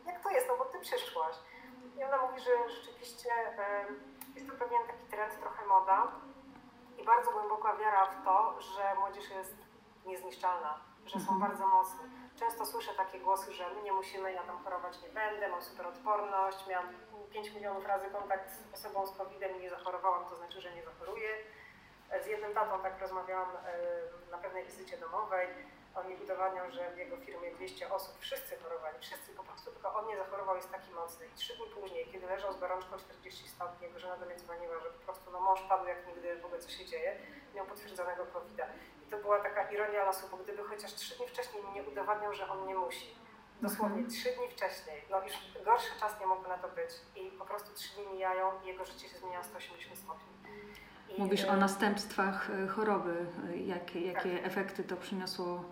Jak 0.05 0.23
to 0.23 0.29
jest? 0.29 0.47
No 0.47 0.57
bo 0.57 0.65
ty 0.79 0.85
przyszłaś. 0.85 1.35
I 1.97 2.03
ona 2.03 2.17
mówi, 2.17 2.39
że 2.39 2.51
rzeczywiście 2.69 3.29
jest 4.35 4.49
to 4.49 4.55
pewien 4.55 4.87
taki 4.87 5.05
trend, 5.05 5.39
trochę 5.39 5.65
moda 5.65 6.07
i 6.97 7.03
bardzo 7.03 7.31
głęboka 7.31 7.77
wiara 7.77 8.05
w 8.05 8.25
to, 8.25 8.61
że 8.61 8.95
młodzież 8.95 9.29
jest 9.29 9.55
niezniszczalna, 10.05 10.79
że 11.05 11.19
są 11.19 11.31
mhm. 11.33 11.39
bardzo 11.39 11.67
mocni. 11.67 11.99
Często 12.39 12.65
słyszę 12.65 12.93
takie 12.93 13.19
głosy, 13.19 13.53
że 13.53 13.69
my 13.69 13.81
nie 13.81 13.93
musimy, 13.93 14.33
ja 14.33 14.43
tam 14.43 14.63
chorować 14.63 15.01
nie 15.01 15.09
będę, 15.09 15.49
mam 15.49 15.61
super 15.61 15.87
odporność, 15.87 16.67
miałam 16.67 16.87
5 17.31 17.53
milionów 17.53 17.85
razy 17.85 18.09
kontakt 18.09 18.51
z 18.51 18.73
osobą 18.73 19.07
z 19.07 19.17
COVID-em 19.17 19.57
i 19.57 19.59
nie 19.59 19.69
zachorowałam, 19.69 20.25
to 20.29 20.35
znaczy, 20.35 20.61
że 20.61 20.75
nie 20.75 20.83
zachoruję. 20.83 21.29
Z 22.23 22.27
jednym 22.27 22.53
tatą 22.53 22.81
tak 22.81 23.01
rozmawiałam 23.01 23.49
na 24.31 24.37
pewnej 24.37 24.65
wizycie 24.65 24.97
domowej. 24.97 25.47
On 25.95 26.09
mi 26.09 26.15
udowadniał, 26.15 26.71
że 26.71 26.91
w 26.91 26.97
jego 26.97 27.17
firmie 27.17 27.51
200 27.51 27.93
osób, 27.93 28.19
wszyscy 28.19 28.57
chorowali, 28.57 28.99
wszyscy 28.99 29.33
po 29.33 29.43
prostu, 29.43 29.71
tylko 29.71 29.95
on 29.95 30.07
nie 30.07 30.17
zachorował, 30.17 30.55
jest 30.55 30.71
taki 30.71 30.91
mocny. 30.91 31.27
I 31.27 31.37
trzy 31.37 31.55
dni 31.57 31.65
później, 31.65 32.05
kiedy 32.11 32.27
leżał 32.27 32.53
z 32.53 32.59
gorączką 32.59 32.97
40 32.97 33.49
stopni, 33.49 33.87
jego 33.87 33.99
żona 33.99 34.17
do 34.17 34.25
mnie 34.25 34.35
dzwoniła, 34.35 34.79
że 34.79 34.89
po 34.89 34.99
prostu 34.99 35.31
no, 35.31 35.39
mąż 35.39 35.61
padł 35.61 35.87
jak 35.87 36.07
nigdy, 36.07 36.39
w 36.41 36.45
ogóle 36.45 36.61
co 36.61 36.69
się 36.69 36.85
dzieje, 36.85 37.19
miał 37.55 37.65
potwierdzonego 37.65 38.25
covid 38.25 38.57
-a. 38.57 38.65
I 39.07 39.11
to 39.11 39.17
była 39.17 39.39
taka 39.39 39.71
ironia 39.71 40.05
losu, 40.05 40.27
bo 40.31 40.37
gdyby 40.37 40.63
chociaż 40.63 40.93
trzy 40.93 41.17
dni 41.17 41.27
wcześniej 41.27 41.63
mi 41.63 41.71
nie 41.71 41.83
udowadniał, 41.83 42.33
że 42.33 42.49
on 42.49 42.67
nie 42.67 42.75
musi, 42.75 43.15
dosłownie 43.61 44.01
mhm. 44.01 44.09
trzy 44.09 44.29
dni 44.35 44.47
wcześniej, 44.49 45.05
no 45.09 45.23
już 45.23 45.33
gorszy 45.65 45.99
czas 45.99 46.19
nie 46.19 46.27
mógłby 46.27 46.47
na 46.47 46.57
to 46.57 46.67
być 46.67 46.91
i 47.15 47.31
po 47.31 47.45
prostu 47.45 47.73
trzy 47.73 47.95
dni 47.95 48.07
mijają 48.07 48.61
i 48.63 48.67
jego 48.67 48.85
życie 48.85 49.09
się 49.09 49.17
zmienia 49.17 49.43
180 49.43 49.97
stopni. 49.97 50.33
Mówisz 51.17 51.45
o 51.45 51.55
następstwach 51.55 52.49
e, 52.49 52.67
choroby, 52.67 53.25
e, 53.53 53.57
jakie, 53.57 54.01
jakie 54.01 54.37
tak. 54.37 54.47
efekty 54.47 54.83
to 54.83 54.97
przyniosło? 54.97 55.63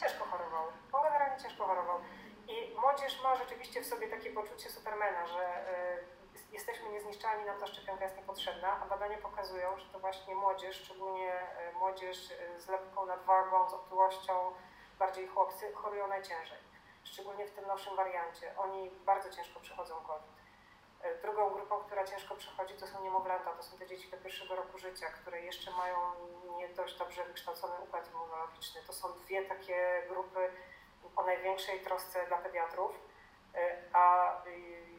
Ciężko 0.00 0.24
chorował, 0.24 0.64
on 0.92 1.02
generalnie 1.02 1.42
ciężko 1.42 1.64
chorował. 1.64 2.00
I 2.48 2.76
młodzież 2.80 3.22
ma 3.22 3.36
rzeczywiście 3.36 3.82
w 3.82 3.86
sobie 3.86 4.08
takie 4.08 4.30
poczucie 4.30 4.70
supermena, 4.70 5.26
że 5.26 5.72
y, 6.34 6.52
jesteśmy 6.52 6.88
niezniszczalni, 6.88 7.44
nam 7.44 7.60
ta 7.60 7.66
szczepionka 7.66 8.04
jest 8.04 8.16
niepotrzebna, 8.16 8.80
a 8.82 8.86
badania 8.86 9.18
pokazują, 9.18 9.78
że 9.78 9.86
to 9.92 9.98
właśnie 9.98 10.34
młodzież, 10.34 10.76
szczególnie 10.76 11.32
młodzież 11.78 12.32
z 12.58 12.68
lekką 12.68 13.06
nadwagą, 13.06 13.68
z 13.68 13.72
otyłością, 13.72 14.32
bardziej 14.98 15.26
chłopcy, 15.28 15.72
chorują 15.72 16.08
najciężej. 16.08 16.58
Szczególnie 17.04 17.46
w 17.46 17.50
tym 17.50 17.66
nowszym 17.66 17.96
wariancie. 17.96 18.56
Oni 18.56 18.90
bardzo 18.90 19.30
ciężko 19.30 19.60
przechodzą 19.60 19.94
COVID. 19.94 20.38
Drugą 21.22 21.50
grupą, 21.50 21.78
która 21.78 22.04
ciężko 22.04 22.34
przechodzi, 22.36 22.74
to 22.74 22.86
są 22.86 23.02
niemowlęta, 23.02 23.50
to 23.52 23.62
są 23.62 23.78
te 23.78 23.86
dzieci 23.86 24.10
do 24.10 24.16
pierwszego 24.16 24.56
życia, 24.90 25.06
które 25.06 25.40
jeszcze 25.40 25.70
mają 25.70 25.96
nie 26.56 26.68
dość 26.68 26.98
dobrze 26.98 27.24
wykształcony 27.24 27.74
układ 27.84 28.10
immunologiczny. 28.10 28.80
To 28.86 28.92
są 28.92 29.08
dwie 29.12 29.42
takie 29.42 30.02
grupy 30.08 30.50
o 31.16 31.22
największej 31.22 31.80
trosce 31.80 32.26
dla 32.26 32.38
pediatrów, 32.38 32.92
e, 33.54 33.76
a 33.92 34.32
y, 34.46 34.50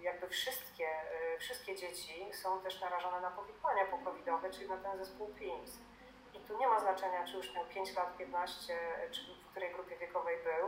jakby 0.01 0.27
wszystkie, 0.27 0.87
e, 0.87 1.37
wszystkie 1.39 1.75
dzieci 1.75 2.33
są 2.33 2.61
też 2.61 2.81
narażone 2.81 3.21
na 3.21 3.31
powikłania 3.31 3.85
pokowidowe, 3.85 4.49
czyli 4.49 4.69
na 4.69 4.77
ten 4.77 4.97
zespół 4.97 5.27
PIMS. 5.27 5.77
I 6.33 6.39
tu 6.39 6.57
nie 6.57 6.67
ma 6.67 6.79
znaczenia, 6.79 7.25
czy 7.25 7.37
już 7.37 7.53
miał 7.53 7.65
5 7.65 7.95
lat, 7.95 8.17
15, 8.17 8.79
czy 9.11 9.21
w 9.21 9.51
której 9.51 9.73
grupie 9.73 9.97
wiekowej 9.97 10.37
był, 10.43 10.67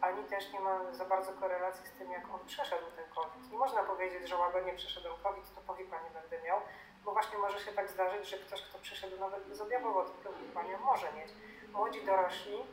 ani 0.00 0.24
też 0.24 0.52
nie 0.52 0.60
ma 0.60 0.92
za 0.92 1.04
bardzo 1.04 1.32
korelacji 1.32 1.86
z 1.86 1.92
tym, 1.92 2.10
jak 2.10 2.34
on 2.34 2.46
przeszedł 2.46 2.90
ten 2.96 3.04
COVID. 3.14 3.52
Nie 3.52 3.58
można 3.58 3.82
powiedzieć, 3.82 4.28
że 4.28 4.36
łagodnie 4.36 4.72
przeszedł 4.72 5.08
COVID, 5.22 5.54
to 5.54 5.60
powikłań 5.60 6.04
nie 6.04 6.20
będę 6.20 6.42
miał, 6.42 6.60
bo 7.04 7.12
właśnie 7.12 7.38
może 7.38 7.60
się 7.60 7.72
tak 7.72 7.90
zdarzyć, 7.90 8.28
że 8.28 8.38
ktoś, 8.38 8.62
kto 8.62 8.78
przeszedł 8.78 9.20
nawet 9.20 9.44
bezobjawowo 9.44 10.04
to 10.04 10.30
powikłania, 10.30 10.78
może 10.78 11.12
mieć. 11.12 11.28
Młodzi 11.72 12.04
dorośli 12.04 12.64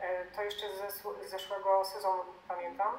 E, 0.00 0.24
to 0.24 0.42
jeszcze 0.42 0.66
z 0.90 1.30
zeszłego 1.30 1.84
sezonu 1.84 2.22
pamiętam. 2.48 2.98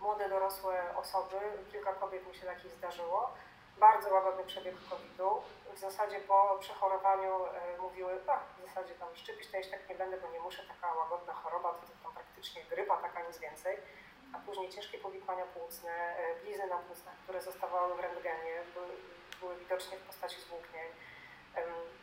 Młode, 0.00 0.28
dorosłe 0.28 0.96
osoby, 0.96 1.36
kilka 1.72 1.92
kobiet 1.92 2.28
mi 2.28 2.34
się 2.34 2.46
takich 2.46 2.72
zdarzyło. 2.72 3.30
Bardzo 3.78 4.14
łagodny 4.14 4.44
przebieg 4.44 4.74
COVID-u. 4.90 5.42
W 5.74 5.78
zasadzie 5.78 6.20
po 6.20 6.56
przechorowaniu 6.60 7.46
e, 7.46 7.78
mówiły, 7.80 8.12
a 8.26 8.40
w 8.58 8.66
zasadzie 8.68 8.94
tam 8.94 9.08
szczepić 9.16 9.50
to 9.50 9.56
jeszcze 9.56 9.78
tak 9.78 9.88
nie 9.88 9.94
będę, 9.94 10.16
bo 10.20 10.28
nie 10.28 10.40
muszę, 10.40 10.62
taka 10.68 10.94
łagodna 10.94 11.32
choroba, 11.32 11.68
to 11.72 11.86
tam 12.02 12.12
praktycznie 12.12 12.64
grypa, 12.64 12.96
taka 12.96 13.22
nic 13.22 13.38
więcej. 13.38 13.76
A 14.34 14.38
później 14.38 14.70
ciężkie 14.70 14.98
powikłania 14.98 15.44
płucne, 15.44 15.90
e, 15.90 16.40
blizny 16.40 16.66
na 16.66 16.76
płucnach, 16.76 17.14
które 17.22 17.42
zostawały 17.42 17.94
w 17.94 18.00
rentgenie, 18.00 18.62
były, 18.74 18.88
widocznie 19.78 19.98
w 19.98 20.06
postaci 20.06 20.40
zwłóknień. 20.40 20.88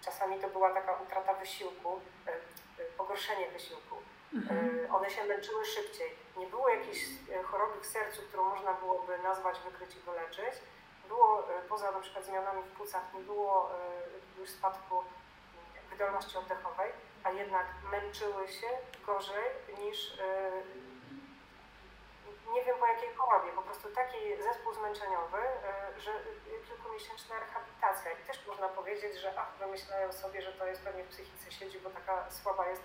Czasami 0.01 0.39
to 0.39 0.47
była 0.47 0.73
taka 0.73 0.93
utrata 0.93 1.33
wysiłku, 1.33 2.01
pogorszenie 2.97 3.47
wysiłku. 3.47 3.95
Mhm. 4.33 4.95
One 4.95 5.09
się 5.09 5.23
męczyły 5.23 5.65
szybciej. 5.65 6.15
Nie 6.37 6.47
było 6.47 6.69
jakiejś 6.69 6.99
e, 7.31 7.43
choroby 7.43 7.81
w 7.81 7.85
sercu, 7.85 8.21
którą 8.21 8.43
można 8.49 8.73
byłoby 8.73 9.17
nazwać, 9.17 9.59
wykryć 9.59 9.95
i 9.95 9.99
wyleczyć. 9.99 10.61
Było 11.07 11.39
e, 11.39 11.61
poza 11.69 11.91
na 11.91 11.99
przykład 11.99 12.25
zmianami 12.25 12.63
w 12.63 12.77
płucach, 12.77 13.13
nie 13.13 13.21
było 13.21 13.71
e, 13.71 14.39
już 14.39 14.49
spadku 14.49 15.03
wydolności 15.89 16.37
oddechowej, 16.37 16.91
a 17.23 17.31
jednak 17.31 17.65
męczyły 17.91 18.47
się 18.47 18.67
gorzej 19.05 19.45
niż 19.79 20.17
nie 22.53 22.63
wiem 22.63 22.77
po 22.79 22.87
jakiej 22.87 23.13
chorobie, 23.15 23.51
po 23.51 23.61
prostu 23.61 23.89
taki 23.89 24.17
zespół 24.43 24.73
zmęczeniowy, 24.73 25.37
że 25.97 26.11
kilkumiesięczna 26.95 27.39
rehabilitacja. 27.39 28.11
I 28.11 28.25
też 28.27 28.47
można 28.47 28.67
powiedzieć, 28.69 29.21
że 29.21 29.33
ach, 29.39 29.51
wymyślają 29.59 30.13
sobie, 30.13 30.41
że 30.41 30.51
to 30.53 30.67
jest 30.67 30.81
pewnie 30.81 31.03
w 31.03 31.07
psychice 31.07 31.51
siedzi, 31.51 31.79
bo 31.79 31.89
taka 31.89 32.31
słaba 32.31 32.67
jest 32.67 32.83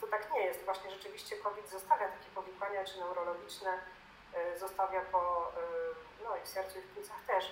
to 0.00 0.06
tak 0.06 0.32
nie 0.32 0.40
jest. 0.40 0.64
Właśnie 0.64 0.90
rzeczywiście 0.90 1.36
COVID 1.36 1.70
zostawia 1.70 2.08
takie 2.08 2.30
powikłania 2.34 2.84
czy 2.84 2.98
neurologiczne, 2.98 3.78
y, 4.54 4.58
zostawia 4.58 5.00
po, 5.00 5.52
y, 6.20 6.24
no 6.24 6.36
i 6.36 6.40
w 6.44 6.48
sercu 6.48 6.78
i 6.78 6.82
w 6.82 6.86
płucach 6.94 7.24
też. 7.26 7.44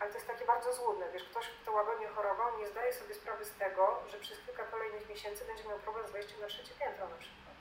Ale 0.00 0.10
to 0.10 0.16
jest 0.16 0.28
takie 0.28 0.44
bardzo 0.44 0.72
złudne. 0.72 1.12
Wiesz, 1.12 1.24
ktoś, 1.24 1.46
kto 1.62 1.72
łagodnie 1.72 2.08
chorował, 2.08 2.58
nie 2.58 2.68
zdaje 2.68 2.92
sobie 2.92 3.14
sprawy 3.14 3.44
z 3.44 3.52
tego, 3.52 4.02
że 4.08 4.18
przez 4.18 4.38
kilka 4.46 4.64
kolejnych 4.64 5.08
miesięcy 5.08 5.44
będzie 5.44 5.64
miał 5.68 5.78
problem 5.78 6.08
z 6.08 6.10
wejściem 6.10 6.40
na 6.40 6.46
trzecie 6.46 6.74
piętro 6.80 7.08
na 7.08 7.16
przykład. 7.16 7.56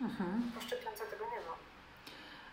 Mhm. 0.00 0.52
Po 0.54 0.60
szczepionce 0.60 1.06
tego 1.06 1.24
nie 1.24 1.40
ma. 1.40 1.56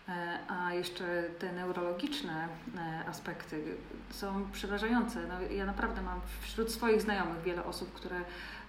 E, 0.08 0.38
a 0.48 0.72
jeszcze 0.72 1.04
te 1.38 1.52
neurologiczne 1.52 2.48
e, 2.78 3.08
aspekty 3.08 3.76
są 4.10 4.50
przerażające. 4.52 5.20
No, 5.20 5.34
ja 5.50 5.66
naprawdę 5.66 6.02
mam 6.02 6.20
wśród 6.40 6.72
swoich 6.72 7.02
znajomych 7.02 7.42
wiele 7.42 7.64
osób, 7.64 7.92
które 7.92 8.16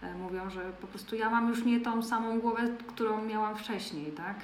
e, 0.01 0.13
mówią, 0.13 0.49
że 0.49 0.61
po 0.81 0.87
prostu 0.87 1.15
ja 1.15 1.29
mam 1.29 1.49
już 1.49 1.65
nie 1.65 1.81
tą 1.81 2.03
samą 2.03 2.39
głowę, 2.39 2.61
którą 2.87 3.21
miałam 3.21 3.55
wcześniej, 3.55 4.11
tak? 4.11 4.37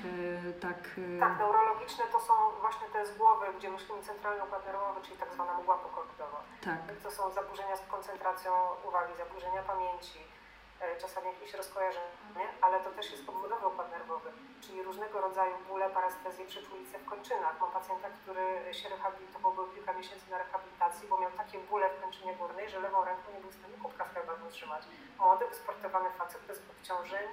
Tak, 0.62 1.00
tak 1.20 1.40
neurologiczne 1.40 2.04
to 2.12 2.20
są 2.20 2.34
właśnie 2.62 2.88
te 2.94 3.06
z 3.06 3.18
głowy, 3.18 3.46
gdzie 3.58 3.70
myślimy 3.70 4.02
nerwowy, 4.66 5.02
czyli 5.02 5.18
tak 5.18 5.34
zwana 5.34 5.60
mgła 5.60 5.78
pokowidowa. 5.78 6.40
Tak. 6.64 6.82
To 7.04 7.12
są 7.12 7.32
zaburzenia 7.32 7.78
z 7.78 7.86
koncentracją 7.86 8.52
uwagi, 8.88 9.14
zaburzenia 9.18 9.62
pamięci, 9.64 10.20
czasami 11.02 11.28
jakieś 11.28 11.54
rozkojarzenie, 11.54 12.46
ale 12.62 12.80
to 12.80 12.90
też 12.90 13.12
jest 13.12 13.30
obwodowy 13.30 13.68
układ 13.68 13.92
nerwowy, 13.92 14.32
czyli 14.62 14.84
różnego 14.84 15.22
rodzaju 15.22 15.56
bóle, 15.68 15.90
parestezje, 15.90 16.46
przeczulice 16.46 17.00
w 17.00 17.06
kończynach. 17.06 17.62
Mam 17.62 17.72
pacjenta, 17.72 18.08
który 18.10 18.74
się 18.74 18.90
rehabilitował, 18.90 19.54
był 19.54 19.68
kilka 19.68 19.94
miesięcy 19.94 20.30
na 20.30 20.38
rehabilitacji, 20.38 21.08
bo 21.08 21.20
miał 21.20 21.32
takie 21.32 21.60
bóle 21.60 21.90
w 21.90 22.02
kończynie 22.02 22.36
górnej, 22.36 22.70
że 22.70 22.80
lewą 22.80 23.06
ręką 23.06 23.32
nie 23.34 23.40
był 23.40 23.50
w 23.50 23.56
stanie 23.56 23.74
kubka 23.84 24.06
z 24.06 24.14
herbatą 24.14 24.50
trzymać. 24.50 24.84
Młody, 25.20 25.48
wysportowany 25.48 26.10
facet 26.10 26.42
bez 26.48 26.62
obciążeń 26.72 27.28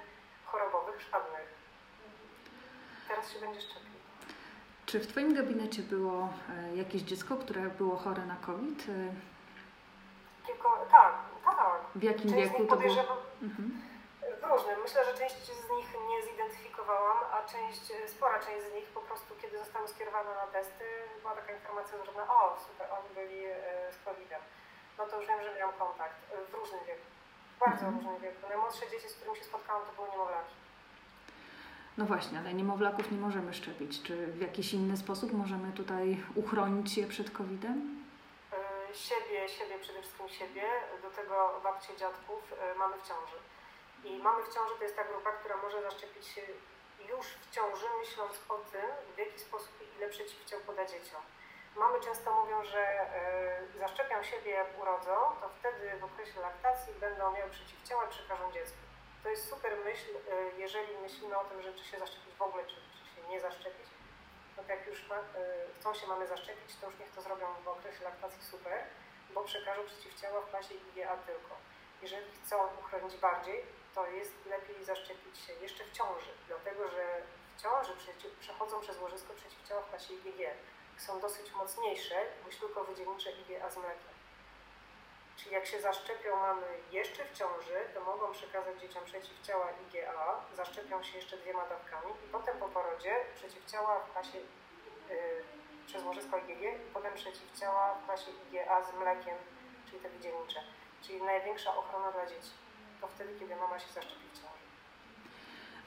chorobowych 0.45 1.01
żadnych. 1.01 1.47
Teraz 3.07 3.31
się 3.33 3.39
będzie 3.39 3.61
szczepił. 3.61 3.89
Czy 4.85 4.99
w 4.99 5.07
Twoim 5.07 5.33
gabinecie 5.33 5.81
było 5.81 6.29
e, 6.49 6.75
jakieś 6.75 7.01
dziecko, 7.01 7.35
które 7.35 7.61
było 7.61 7.95
chore 7.97 8.25
na 8.25 8.35
COVID? 8.35 8.85
Kilku, 10.45 10.67
tak, 10.91 11.13
tak. 11.45 11.81
W 11.95 12.03
jakim 12.03 12.29
Część 12.29 12.51
wieku 12.51 12.65
to 12.65 12.75
było? 12.75 13.28
Mhm. 13.41 13.81
W 14.41 14.43
różnym. 14.51 14.77
Myślę, 14.85 15.05
że 15.05 15.13
część 15.21 15.45
z 15.65 15.69
nich 15.75 15.87
nie 16.09 16.19
zidentyfikowałam, 16.29 17.17
a 17.35 17.37
część, 17.53 17.83
spora 18.13 18.39
część 18.39 18.63
z 18.69 18.73
nich 18.73 18.87
po 18.97 19.01
prostu, 19.01 19.29
kiedy 19.41 19.57
zostały 19.57 19.87
skierowane 19.87 20.31
na 20.41 20.47
testy, 20.55 20.85
była 21.21 21.35
taka 21.35 21.51
informacja 21.53 21.97
zwrotna, 21.97 22.23
o 22.35 22.57
super, 22.67 22.87
oni 22.97 23.09
byli 23.19 23.39
e, 23.45 23.55
z 23.95 23.97
COVID-em. 24.05 24.41
No 24.97 25.05
to 25.05 25.13
już 25.17 25.27
wiem, 25.27 25.41
że 25.43 25.55
miałam 25.55 25.75
kontakt 25.75 26.19
w 26.49 26.53
różnym 26.53 26.81
wieku. 26.87 27.07
Bardzo 27.65 27.85
mhm. 27.85 27.95
różnym 27.95 28.21
wieku. 28.21 28.47
Najmłodsze 28.49 28.89
dzieci, 28.91 29.09
z 29.09 29.13
którymi 29.13 29.37
się 29.37 29.43
spotkałam, 29.43 29.81
to 29.85 29.91
były 29.95 30.09
niemowlaki. 30.09 30.55
No 31.97 32.05
właśnie, 32.05 32.39
ale 32.39 32.53
niemowlaków 32.53 33.11
nie 33.11 33.17
możemy 33.17 33.53
szczepić. 33.53 34.03
Czy 34.03 34.27
w 34.27 34.41
jakiś 34.41 34.73
inny 34.73 34.97
sposób 34.97 35.33
możemy 35.33 35.71
tutaj 35.71 36.23
uchronić 36.35 36.97
je 36.97 37.07
przed 37.07 37.31
COVID-em? 37.31 37.98
Siebie, 38.93 39.49
siebie, 39.49 39.79
przede 39.79 40.01
wszystkim 40.01 40.29
siebie, 40.29 40.63
do 41.01 41.09
tego 41.11 41.59
babcie, 41.63 41.97
dziadków 41.97 42.43
y, 42.51 42.75
mamy 42.75 42.97
w 42.97 43.07
ciąży. 43.07 43.37
I 44.03 44.17
mamy 44.23 44.43
w 44.43 44.53
ciąży 44.53 44.75
to 44.77 44.83
jest 44.83 44.95
ta 44.95 45.03
grupa, 45.03 45.31
która 45.31 45.57
może 45.57 45.81
zaszczepić 45.81 46.27
się 46.27 46.41
już 47.09 47.27
w 47.27 47.51
ciąży, 47.55 47.85
myśląc 47.99 48.33
o 48.49 48.57
tym, 48.57 48.89
w 49.15 49.17
jaki 49.17 49.39
sposób 49.39 49.81
i 49.81 49.97
ile 49.97 50.09
przeciwciał 50.09 50.59
poda 50.59 50.85
dzieciom. 50.85 51.21
Mamy 51.75 51.99
często 51.99 52.41
mówią, 52.41 52.63
że 52.63 52.83
y, 53.75 53.79
zaszczepią 53.79 54.23
siebie 54.23 54.51
jak 54.51 54.81
urodzą, 54.81 55.15
to 55.41 55.49
wtedy 55.59 55.97
w 55.99 56.03
okresie 56.03 56.39
laktacji 56.41 56.93
będą 56.93 57.31
miały 57.31 57.49
przeciwciała 57.49 58.05
i 58.05 58.09
przekażą 58.09 58.51
dziecku. 58.51 58.77
To 59.23 59.29
jest 59.29 59.49
super 59.49 59.77
myśl, 59.85 60.09
y, 60.15 60.51
jeżeli 60.57 60.97
myślimy 60.97 61.37
o 61.37 61.45
tym, 61.45 61.61
że 61.61 61.73
czy 61.73 61.85
się 61.85 61.99
zaszczepić 61.99 62.35
w 62.35 62.41
ogóle, 62.41 62.63
czy, 62.65 62.75
czy 62.75 63.21
się 63.21 63.27
nie 63.27 63.39
zaszczepić. 63.39 63.98
No 64.59 64.75
jak 64.75 64.87
już 64.87 65.07
ma, 65.09 65.19
y, 65.19 65.21
chcą 65.79 65.93
się 65.93 66.07
mamy 66.07 66.27
zaszczepić, 66.27 66.75
to 66.75 66.89
już 66.89 66.99
niech 66.99 67.11
to 67.11 67.21
zrobią 67.21 67.47
w 67.63 67.67
okresie 67.67 68.03
laktacji 68.03 68.43
super, 68.43 68.83
bo 69.33 69.43
przekażą 69.43 69.81
przeciwciała 69.85 70.41
w 70.41 70.49
klasie 70.49 70.75
IgA 70.75 71.17
tylko. 71.17 71.55
Jeżeli 72.01 72.25
chcą 72.31 72.55
uchronić 72.79 73.17
bardziej, 73.17 73.65
to 73.95 74.07
jest 74.07 74.33
lepiej 74.45 74.83
zaszczepić 74.83 75.39
się 75.39 75.53
jeszcze 75.53 75.83
w 75.83 75.91
ciąży, 75.91 76.31
dlatego 76.47 76.89
że 76.89 77.21
w 77.57 77.61
ciąży 77.61 77.93
przechodzą 78.39 78.81
przez 78.81 79.01
łożysko 79.01 79.33
przeciwciała 79.33 79.81
w 79.81 79.89
klasie 79.89 80.13
IgG. 80.13 80.39
Są 80.97 81.19
dosyć 81.19 81.51
mocniejsze 81.53 82.25
niż 82.45 82.55
tylko 82.55 82.83
wydzielnicze 82.83 83.31
IgA 83.31 83.69
z 83.69 83.77
mlekiem. 83.77 84.18
Czyli 85.39 85.55
jak 85.55 85.65
się 85.65 85.81
zaszczepią 85.81 86.35
mamy 86.35 86.67
jeszcze 86.91 87.25
w 87.25 87.33
ciąży, 87.33 87.77
to 87.93 87.99
mogą 88.03 88.31
przekazać 88.31 88.81
dzieciom 88.81 89.03
przeciwciała 89.05 89.67
IgA, 89.71 90.41
zaszczepią 90.55 91.03
się 91.03 91.17
jeszcze 91.17 91.37
dwiema 91.37 91.65
dawkami 91.65 92.11
i 92.25 92.27
potem 92.31 92.57
po 92.57 92.67
porodzie 92.67 93.13
przeciwciała 93.35 93.99
w 93.99 94.11
klasie 94.11 94.37
yy, 94.37 95.15
przez 95.87 96.03
łożysko 96.03 96.37
IgG 96.37 96.61
i 96.61 96.93
potem 96.93 97.13
przeciwciała 97.13 97.93
w 97.93 98.05
klasie 98.05 98.31
IgA 98.31 98.83
z 98.83 98.93
mlekiem, 99.01 99.37
czyli 99.85 99.99
te 100.01 100.09
wydzielnicze. 100.09 100.59
Czyli 101.01 101.21
największa 101.21 101.75
ochrona 101.75 102.11
dla 102.11 102.25
dzieci. 102.25 102.51
To 103.01 103.07
wtedy, 103.07 103.39
kiedy 103.39 103.55
mama 103.55 103.79
się 103.79 103.93
zaszczepi 103.93 104.25
w 104.33 104.37
ciąży. 104.39 104.59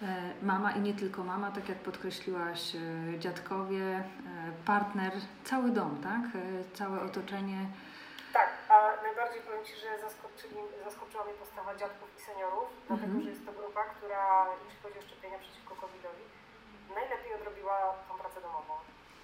E, 0.02 0.32
mama 0.42 0.72
i 0.72 0.80
nie 0.80 0.94
tylko 0.94 1.24
mama, 1.24 1.50
tak 1.50 1.68
jak 1.68 1.78
podkreśliłaś, 1.78 2.74
e, 2.74 3.18
dziadkowie, 3.18 3.82
e, 3.84 4.04
partner, 4.64 5.12
cały 5.44 5.70
dom, 5.70 6.00
tak? 6.02 6.42
Całe 6.74 7.00
otoczenie. 7.00 7.66
Powiem 9.62 9.74
Ci, 9.74 9.82
że 9.86 9.98
zaskoczyła 10.88 11.24
mnie 11.24 11.34
postawa 11.44 11.72
dziadków 11.80 12.08
i 12.18 12.20
seniorów, 12.28 12.68
-hmm. 12.68 12.86
dlatego 12.88 13.14
że 13.22 13.28
jest 13.34 13.46
to 13.46 13.52
grupa, 13.60 13.84
która, 13.94 14.24
jeśli 14.64 14.78
chodzi 14.82 14.98
o 14.98 15.08
szczepienia 15.08 15.38
przeciwko 15.44 15.72
COVID-owi, 15.82 16.24
najlepiej 16.98 17.34
odrobiła 17.38 17.76
tą 18.08 18.12
pracę 18.22 18.38
domową. 18.46 18.74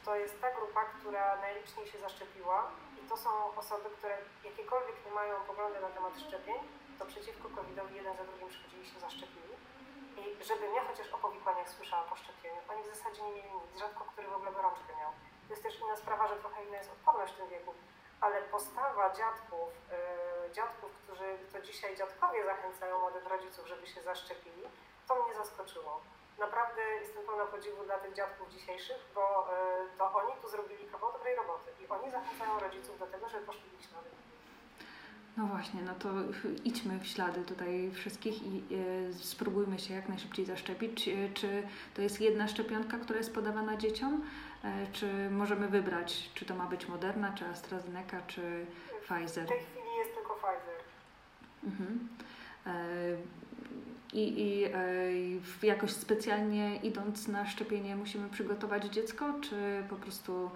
To 0.06 0.10
jest 0.22 0.40
ta 0.42 0.48
grupa, 0.56 0.82
która 0.94 1.24
najliczniej 1.46 1.86
się 1.90 1.98
zaszczepiła 2.06 2.58
i 3.00 3.02
to 3.10 3.16
są 3.24 3.30
osoby, 3.62 3.88
które 3.96 4.14
jakiekolwiek 4.48 4.96
nie 5.06 5.12
mają 5.20 5.34
poglądy 5.50 5.78
na 5.80 5.90
temat 5.96 6.14
szczepień, 6.24 6.58
to 6.98 7.02
przeciwko 7.12 7.46
COVID-owi 7.56 7.94
jeden 8.00 8.14
za 8.16 8.24
drugim 8.28 8.48
przychodzili 8.48 8.86
się 8.90 8.98
zaszczepili. 9.06 9.54
I 10.20 10.22
żebym 10.50 10.70
ja 10.74 10.82
chociaż 10.88 11.08
o 11.16 11.18
powikłaniach 11.18 11.68
słyszała 11.76 12.02
po 12.10 12.16
szczepieniu, 12.16 12.60
oni 12.70 12.82
w 12.82 12.92
zasadzie 12.94 13.20
nie 13.22 13.32
mieli 13.36 13.52
nic, 13.60 13.72
rzadko 13.82 14.02
który 14.10 14.26
w 14.28 14.36
ogóle 14.38 14.52
gorączkę 14.52 14.92
miał. 15.00 15.12
To 15.46 15.50
jest 15.54 15.62
też 15.66 15.80
inna 15.82 15.96
sprawa, 15.96 16.24
że 16.28 16.36
trochę 16.36 16.58
inna 16.64 16.76
jest 16.76 16.92
odporność 16.96 17.32
w 17.32 17.36
tym 17.36 17.48
wieku, 17.48 17.74
ale 18.20 18.42
postawa 18.42 19.14
dziadków, 19.14 19.68
yy, 20.44 20.54
dziadków, 20.54 20.90
którzy 21.02 21.38
to 21.52 21.60
dzisiaj 21.60 21.96
dziadkowie 21.96 22.44
zachęcają 22.44 23.00
młodych 23.00 23.26
rodziców, 23.26 23.66
żeby 23.66 23.86
się 23.86 24.02
zaszczepili, 24.02 24.62
to 25.08 25.24
mnie 25.24 25.34
zaskoczyło. 25.34 26.00
Naprawdę 26.38 26.82
jestem 26.82 27.26
pełna 27.26 27.46
podziwu 27.46 27.84
dla 27.84 27.98
tych 27.98 28.14
dziadków 28.14 28.50
dzisiejszych, 28.50 29.00
bo 29.14 29.48
yy, 29.82 29.98
to 29.98 30.14
oni 30.14 30.32
tu 30.42 30.48
zrobili 30.48 30.86
kawał 30.86 31.12
dobrej 31.12 31.36
roboty 31.36 31.70
i 31.80 31.88
oni 31.88 32.10
zachęcają 32.10 32.60
rodziców 32.60 32.98
do 32.98 33.06
tego, 33.06 33.28
żeby 33.28 33.46
poszli 33.46 33.62
w 33.78 33.84
ślady. 33.90 34.10
No 35.38 35.46
właśnie, 35.46 35.82
no 35.82 35.94
to 35.94 36.08
idźmy 36.64 36.98
w 36.98 37.06
ślady 37.06 37.40
tutaj 37.40 37.90
wszystkich 37.94 38.42
i 38.42 38.56
e, 38.58 39.12
spróbujmy 39.12 39.78
się 39.78 39.94
jak 39.94 40.08
najszybciej 40.08 40.44
zaszczepić. 40.44 41.08
E, 41.08 41.28
czy 41.34 41.62
to 41.94 42.02
jest 42.02 42.20
jedna 42.20 42.48
szczepionka, 42.48 42.98
która 42.98 43.18
jest 43.18 43.34
podawana 43.34 43.76
dzieciom? 43.76 44.22
E, 44.64 44.86
czy 44.92 45.30
możemy 45.30 45.68
wybrać, 45.68 46.30
czy 46.34 46.44
to 46.44 46.54
ma 46.54 46.66
być 46.66 46.88
Moderna, 46.88 47.32
czy 47.32 47.46
AstraZeneca, 47.46 48.20
czy 48.26 48.66
Pfizer? 49.02 49.44
W 49.44 49.48
tej 49.48 49.60
chwili 49.60 49.96
jest 49.98 50.14
tylko 50.14 50.34
Pfizer. 50.34 50.78
Mhm. 51.64 52.08
I, 54.12 54.40
i, 54.40 54.64
I 55.62 55.66
jakoś 55.66 55.90
specjalnie 55.90 56.76
idąc 56.76 57.28
na 57.28 57.46
szczepienie 57.46 57.96
musimy 57.96 58.28
przygotować 58.28 58.84
dziecko, 58.84 59.34
czy 59.40 59.84
po 59.90 59.96
prostu 59.96 60.50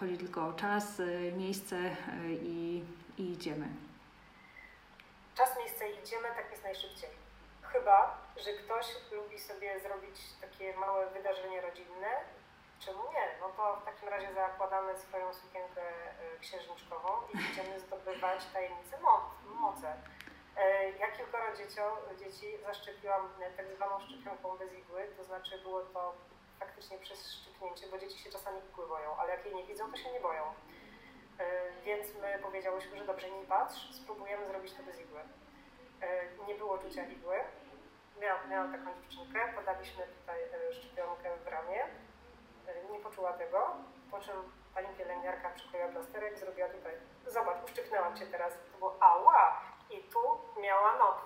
chodzi 0.00 0.18
tylko 0.18 0.46
o 0.48 0.52
czas, 0.52 1.02
miejsce 1.38 1.76
i, 2.42 2.82
i 3.18 3.32
idziemy? 3.32 3.68
Czas, 5.34 5.58
miejsce 5.58 5.88
idziemy, 5.88 6.28
tak 6.28 6.50
jest 6.50 6.64
najszybciej. 6.64 7.10
Chyba, 7.62 8.18
że 8.36 8.52
ktoś 8.52 8.86
lubi 9.12 9.38
sobie 9.38 9.80
zrobić 9.80 10.16
takie 10.40 10.76
małe 10.76 11.10
wydarzenie 11.10 11.60
rodzinne, 11.60 12.10
czemu 12.78 12.98
nie? 12.98 13.26
No 13.40 13.48
to 13.56 13.76
w 13.76 13.84
takim 13.84 14.08
razie 14.08 14.34
zakładamy 14.34 14.98
swoją 14.98 15.34
sukienkę 15.34 15.82
e, 15.82 16.38
księżniczkową 16.40 17.08
i 17.34 17.38
idziemy 17.52 17.80
zdobywać 17.80 18.46
tajemnice 18.52 18.98
moce. 19.60 19.96
E, 20.56 20.90
ja 20.90 21.10
kilkoro 21.10 21.56
dzieci 22.18 22.46
zaszczepiłam 22.66 23.28
e, 23.40 23.50
tak 23.50 23.66
zwaną 23.76 24.00
szczepionką 24.00 24.56
bez 24.58 24.72
igły, 24.72 25.08
to 25.16 25.24
znaczy 25.24 25.58
było 25.58 25.80
to 25.80 26.14
faktycznie 26.60 26.98
przez 26.98 27.32
szczepnięcie, 27.32 27.86
bo 27.86 27.98
dzieci 27.98 28.18
się 28.18 28.30
czasami 28.30 28.58
igły 28.70 28.88
boją, 28.88 29.16
ale 29.16 29.30
jak 29.30 29.44
jej 29.44 29.54
nie 29.54 29.64
widzą, 29.64 29.90
to 29.90 29.96
się 29.96 30.12
nie 30.12 30.20
boją. 30.20 30.54
E, 31.84 31.86
więc 31.86 32.14
my 32.14 32.38
powiedziałyśmy, 32.42 32.98
że 32.98 33.04
dobrze, 33.04 33.30
nie 33.30 33.46
patrz, 33.46 33.92
spróbujemy 33.92 34.46
zrobić 34.46 34.72
to 34.74 34.82
bez 34.82 35.00
igły. 35.00 35.20
E, 36.00 36.46
nie 36.48 36.54
było 36.54 36.78
czucia 36.78 37.04
igły. 37.04 37.36
Miałam, 38.20 38.50
miałam 38.50 38.72
taką 38.72 39.00
dziewczynkę, 39.00 39.52
podaliśmy 39.54 40.06
tutaj 40.06 40.42
e, 40.42 40.72
szczepionkę 40.72 41.30
w 41.44 41.46
ramię. 41.46 41.84
Nie 42.90 42.98
poczuła 42.98 43.32
tego, 43.32 43.76
po 44.10 44.20
czym 44.20 44.34
pani 44.74 44.88
pielęgniarka 44.98 45.50
przykleiła 45.50 45.88
plasterek, 45.88 46.38
zrobiła 46.38 46.68
tutaj, 46.68 46.92
zobacz, 47.26 47.64
uszczypnęłam 47.64 48.16
cię 48.16 48.26
teraz, 48.26 48.52
to 48.72 48.78
było 48.78 48.96
ała! 49.00 49.60
I 49.90 50.02
tu 50.02 50.18
miała 50.60 50.98
nob. 50.98 51.20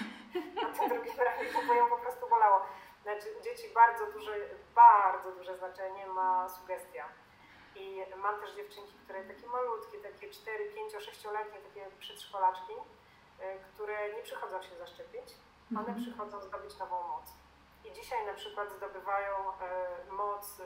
Na 0.62 0.78
tym 0.78 0.88
drugim 0.88 1.20
ramię 1.20 1.44
to 1.68 1.74
ją 1.74 1.88
po 1.88 1.96
prostu 1.96 2.28
bolało. 2.28 2.62
Znaczy, 3.02 3.26
dzieci 3.44 3.68
bardzo 3.74 4.06
duże, 4.06 4.32
bardzo 4.74 5.32
duże 5.32 5.56
znaczenie 5.56 6.06
ma 6.06 6.48
sugestia 6.48 7.08
i 7.76 8.16
mam 8.16 8.40
też 8.40 8.54
dziewczynki, 8.54 8.94
które 9.04 9.24
takie 9.24 9.46
malutkie, 9.46 9.98
takie 9.98 10.30
4, 10.30 10.64
5, 10.74 10.92
6-letnie, 10.94 11.58
takie 11.60 11.90
przedszkolaczki, 11.98 12.72
y, 12.72 13.42
które 13.74 14.14
nie 14.14 14.22
przychodzą 14.22 14.62
się 14.62 14.76
zaszczepić, 14.76 15.34
one 15.70 15.80
mhm. 15.80 16.02
przychodzą 16.02 16.40
zdobyć 16.40 16.78
nową 16.78 17.08
moc. 17.08 17.32
I 17.84 17.92
dzisiaj 17.92 18.26
na 18.26 18.34
przykład 18.34 18.72
zdobywają 18.72 19.34
y, 19.50 20.12
moc 20.12 20.60
y, 20.60 20.64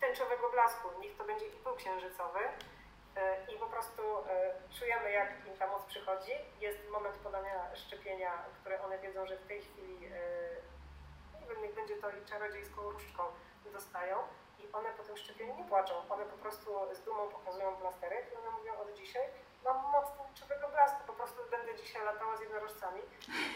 tęczowego 0.00 0.50
blasku, 0.50 0.88
niech 1.00 1.16
to 1.16 1.24
będzie 1.24 1.46
i 1.46 1.50
półksiężycowy. 1.50 2.40
I 3.54 3.58
po 3.58 3.66
prostu 3.66 4.02
czujemy, 4.78 5.12
jak 5.12 5.46
im 5.46 5.56
ta 5.56 5.66
moc 5.66 5.84
przychodzi. 5.84 6.32
Jest 6.60 6.90
moment 6.90 7.16
podania 7.16 7.76
szczepienia, 7.76 8.44
które 8.60 8.82
one 8.82 8.98
wiedzą, 8.98 9.26
że 9.26 9.36
w 9.36 9.46
tej 9.46 9.62
chwili, 9.62 10.00
nie 11.40 11.46
wiem, 11.48 11.62
niech 11.62 11.74
będzie 11.74 11.96
to 11.96 12.10
i 12.10 12.24
czarodziejską 12.24 12.90
różdżką 12.90 13.22
dostają 13.72 14.16
i 14.64 14.72
one 14.72 14.88
po 14.92 15.02
tym 15.02 15.16
szczepieniu 15.16 15.56
nie 15.56 15.64
płaczą. 15.64 15.94
One 16.08 16.24
po 16.24 16.38
prostu 16.42 16.70
z 16.94 17.04
dumą 17.04 17.28
pokazują 17.28 17.76
plasterek 17.76 18.32
i 18.32 18.36
one 18.36 18.50
mówią 18.58 18.72
od 18.82 18.92
dzisiaj 18.94 19.22
mam 19.64 19.76
moc 19.92 20.06
tęczowego 20.18 20.68
blasku, 20.68 21.00
po 21.06 21.12
prostu 21.12 21.38
będę 21.50 21.74
dzisiaj 21.82 22.04
latała 22.04 22.36
z 22.36 22.40
jednorożcami. 22.40 23.02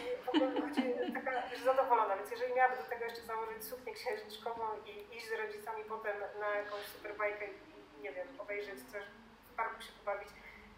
I 0.03 0.23
w 0.25 0.29
ogóle 0.29 0.47
będzie 0.61 0.83
taka 1.17 1.51
już 1.51 1.61
zadowolona, 1.63 2.17
więc 2.17 2.31
jeżeli 2.31 2.53
miałaby 2.53 2.77
do 2.77 2.83
tego 2.83 3.05
jeszcze 3.05 3.21
założyć 3.21 3.63
suknię 3.65 3.93
księżniczkową 3.93 4.63
i 4.85 5.17
iść 5.17 5.27
z 5.29 5.31
rodzicami 5.31 5.83
potem 5.83 6.17
na 6.39 6.49
jakąś 6.49 6.85
super 6.85 7.17
bajkę 7.17 7.45
i 7.45 8.01
nie 8.01 8.11
wiem, 8.11 8.27
obejrzeć 8.39 8.79
coś, 8.91 9.03
w 9.51 9.55
parku 9.55 9.81
się 9.81 9.91
pobawić, 9.91 10.29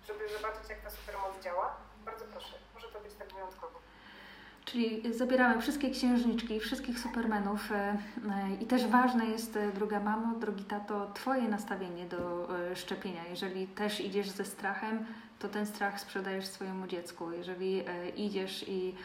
żeby 0.08 0.28
zobaczyć 0.28 0.70
jak 0.70 0.82
ta 0.82 0.90
supermoc 0.90 1.40
działa, 1.40 1.78
bardzo 2.06 2.26
proszę, 2.26 2.56
może 2.74 2.88
to 2.92 3.00
być 3.00 3.14
tak 3.14 3.34
wyjątkowo. 3.34 3.80
Czyli 4.72 5.14
zabieramy 5.14 5.62
wszystkie 5.62 5.90
księżniczki, 5.90 6.60
wszystkich 6.60 7.00
supermenów 7.00 7.72
e, 7.72 7.76
e, 7.76 7.98
i 8.62 8.66
też 8.66 8.88
ważne 8.88 9.26
jest, 9.26 9.58
e, 9.58 9.72
droga 9.72 10.00
mamo, 10.00 10.40
drogi 10.40 10.64
tato, 10.64 11.12
Twoje 11.14 11.48
nastawienie 11.48 12.06
do 12.06 12.48
szczepienia. 12.76 13.28
Jeżeli 13.30 13.68
też 13.68 14.02
idziesz 14.02 14.30
ze 14.30 14.46
strachem, 14.46 15.06
to 15.40 15.50
ten 15.50 15.66
strach 15.66 16.00
sprzedajesz 16.02 16.46
swojemu 16.46 16.88
dziecku. 16.88 17.32
Jeżeli 17.32 17.84
idziesz 18.16 18.66
i, 18.68 18.96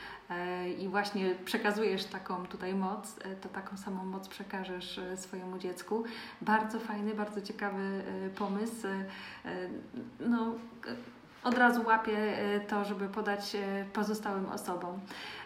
i 0.78 0.88
właśnie 0.88 1.34
przekazujesz 1.44 2.04
taką 2.04 2.46
tutaj 2.46 2.74
moc, 2.74 3.14
to 3.40 3.48
taką 3.48 3.76
samą 3.76 4.04
moc 4.04 4.28
przekażesz 4.28 5.00
swojemu 5.16 5.58
dziecku. 5.58 6.04
Bardzo 6.40 6.80
fajny, 6.80 7.14
bardzo 7.14 7.40
ciekawy 7.40 8.02
pomysł. 8.36 8.86
No, 10.20 10.54
od 11.44 11.58
razu 11.58 11.86
łapię 11.86 12.16
to, 12.68 12.84
żeby 12.84 13.08
podać 13.08 13.56
pozostałym 13.92 14.46
osobom. 14.46 15.00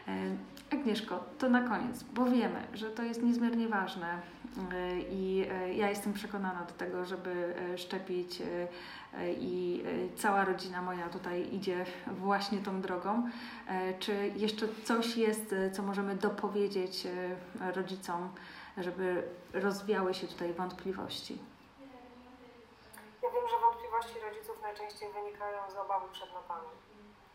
E, 0.08 0.36
Agnieszko, 0.70 1.24
to 1.38 1.48
na 1.48 1.68
koniec, 1.68 2.02
bo 2.02 2.24
wiemy, 2.24 2.66
że 2.74 2.90
to 2.90 3.02
jest 3.02 3.22
niezmiernie 3.22 3.68
ważne 3.68 4.06
e, 4.72 5.00
i 5.00 5.46
e, 5.50 5.74
ja 5.74 5.90
jestem 5.90 6.12
przekonana 6.12 6.64
do 6.64 6.72
tego, 6.72 7.04
żeby 7.04 7.54
szczepić 7.76 8.42
i 9.40 9.84
cała 10.16 10.44
rodzina 10.44 10.82
moja 10.82 11.08
tutaj 11.08 11.54
idzie 11.54 11.84
właśnie 12.06 12.58
tą 12.58 12.80
drogą. 12.80 13.30
Czy 13.98 14.32
jeszcze 14.36 14.66
coś 14.84 15.16
jest, 15.16 15.54
co 15.72 15.82
możemy 15.82 16.14
dopowiedzieć 16.14 17.06
rodzicom, 17.74 18.28
żeby 18.78 19.22
rozwiały 19.52 20.14
się 20.14 20.26
tutaj 20.26 20.52
wątpliwości? 20.52 21.38
Wątpliwości 23.54 24.20
rodziców 24.20 24.62
najczęściej 24.62 25.12
wynikają 25.12 25.70
z 25.70 25.76
obawy 25.76 26.08
przed 26.12 26.32
notami. 26.34 26.68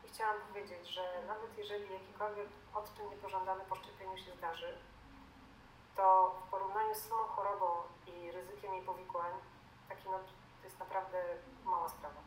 I 0.05 0.07
chciałam 0.07 0.35
powiedzieć, 0.47 0.87
że 0.87 1.23
nawet 1.27 1.57
jeżeli 1.57 1.93
jakikolwiek 1.93 2.47
odczyn 2.73 3.09
niepożądany 3.09 3.61
po 3.69 3.75
szczepieniu 3.75 4.17
się 4.17 4.31
zdarzy, 4.31 4.77
to 5.95 6.35
w 6.45 6.49
porównaniu 6.49 6.95
z 6.95 6.97
samą 6.97 7.23
chorobą 7.23 7.67
i 8.07 8.31
ryzykiem 8.31 8.73
jej 8.73 8.85
powikłań, 8.85 9.33
taki 9.89 10.09
not 10.09 10.25
to 10.61 10.65
jest 10.67 10.79
naprawdę 10.79 11.23
mała 11.65 11.89
sprawa. 11.89 12.21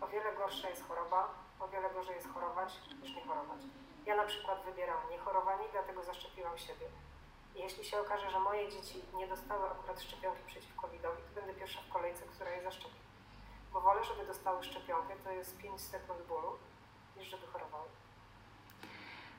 O 0.00 0.06
wiele 0.06 0.36
gorsza 0.36 0.68
jest 0.70 0.88
choroba, 0.88 1.28
o 1.60 1.68
wiele 1.68 1.90
gorzej 1.90 2.16
jest 2.16 2.32
chorować 2.34 2.80
niż 3.02 3.16
nie 3.16 3.24
chorować. 3.26 3.60
Ja 4.06 4.16
na 4.16 4.24
przykład 4.24 4.64
wybieram 4.64 5.10
niechorowanie, 5.10 5.64
dlatego 5.72 6.04
zaszczepiłam 6.04 6.58
siebie. 6.58 6.86
Jeśli 7.54 7.84
się 7.84 8.00
okaże, 8.00 8.30
że 8.30 8.40
moje 8.40 8.68
dzieci 8.68 9.02
nie 9.14 9.28
dostały 9.28 9.70
akurat 9.70 10.02
szczepionki 10.02 10.42
przeciw 10.46 10.76
COVID-owi, 10.76 11.22
to 11.22 11.40
będę 11.40 11.54
pierwsza 11.54 11.80
w 11.82 11.92
kolejce, 11.92 12.24
która 12.24 12.50
je 12.50 12.62
zaszczepi. 12.62 13.00
Bo 13.72 13.80
wolę, 13.80 14.04
żeby 14.04 14.26
dostały 14.26 14.64
szczepionkę, 14.64 15.14
to 15.24 15.30
jest 15.30 15.56
5 15.58 15.80
sekund 15.80 16.22
bólu, 16.22 16.58
niż 17.16 17.28
żeby 17.28 17.46
chorowały. 17.46 17.88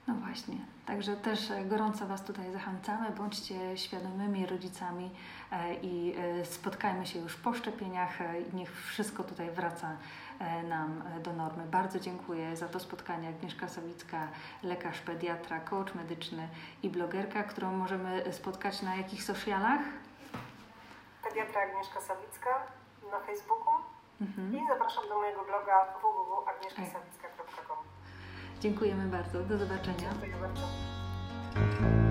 No 0.08 0.14
właśnie, 0.14 0.58
także 0.86 1.18
też 1.18 1.52
e, 1.52 1.66
gorąco 1.66 2.08
Was 2.08 2.24
tutaj 2.24 2.52
zachęcamy, 2.52 3.10
bądźcie 3.10 3.78
świadomymi 3.78 4.46
rodzicami 4.46 5.12
e, 5.52 5.74
i 5.76 6.16
e, 6.18 6.46
spotkajmy 6.46 7.06
się 7.06 7.20
już 7.20 7.36
po 7.36 7.54
szczepieniach 7.54 8.20
i 8.52 8.56
niech 8.56 8.86
wszystko 8.86 9.24
tutaj 9.24 9.52
wraca 9.52 9.98
nam 10.64 11.04
do 11.24 11.34
normy. 11.34 11.64
Bardzo 11.66 12.00
dziękuję 12.00 12.56
za 12.56 12.68
to 12.68 12.80
spotkanie. 12.80 13.30
Agnieszka 13.30 13.68
Sawicka, 13.68 14.28
lekarz, 14.64 15.02
pediatra, 15.02 15.60
coach 15.60 15.96
medyczny 15.96 16.48
i 16.84 16.90
blogerka, 16.90 17.44
którą 17.44 17.72
możemy 17.72 18.34
spotkać 18.34 18.82
na 18.82 18.96
jakich 18.96 19.24
socialach? 19.24 19.82
Pediatra 21.24 21.62
Agnieszka 21.62 22.02
Sawicka 22.02 22.50
na 23.12 23.20
Facebooku 23.20 23.74
mhm. 24.22 24.56
i 24.56 24.68
zapraszam 24.68 25.04
do 25.10 25.16
mojego 25.16 25.44
bloga 25.44 25.86
www.agnieszkasawicka.com. 26.02 27.35
Dziękujemy 28.62 29.08
bardzo. 29.08 29.44
Do 29.44 29.58
zobaczenia. 29.58 30.10
Dziękuję 30.12 30.36
bardzo. 30.42 32.05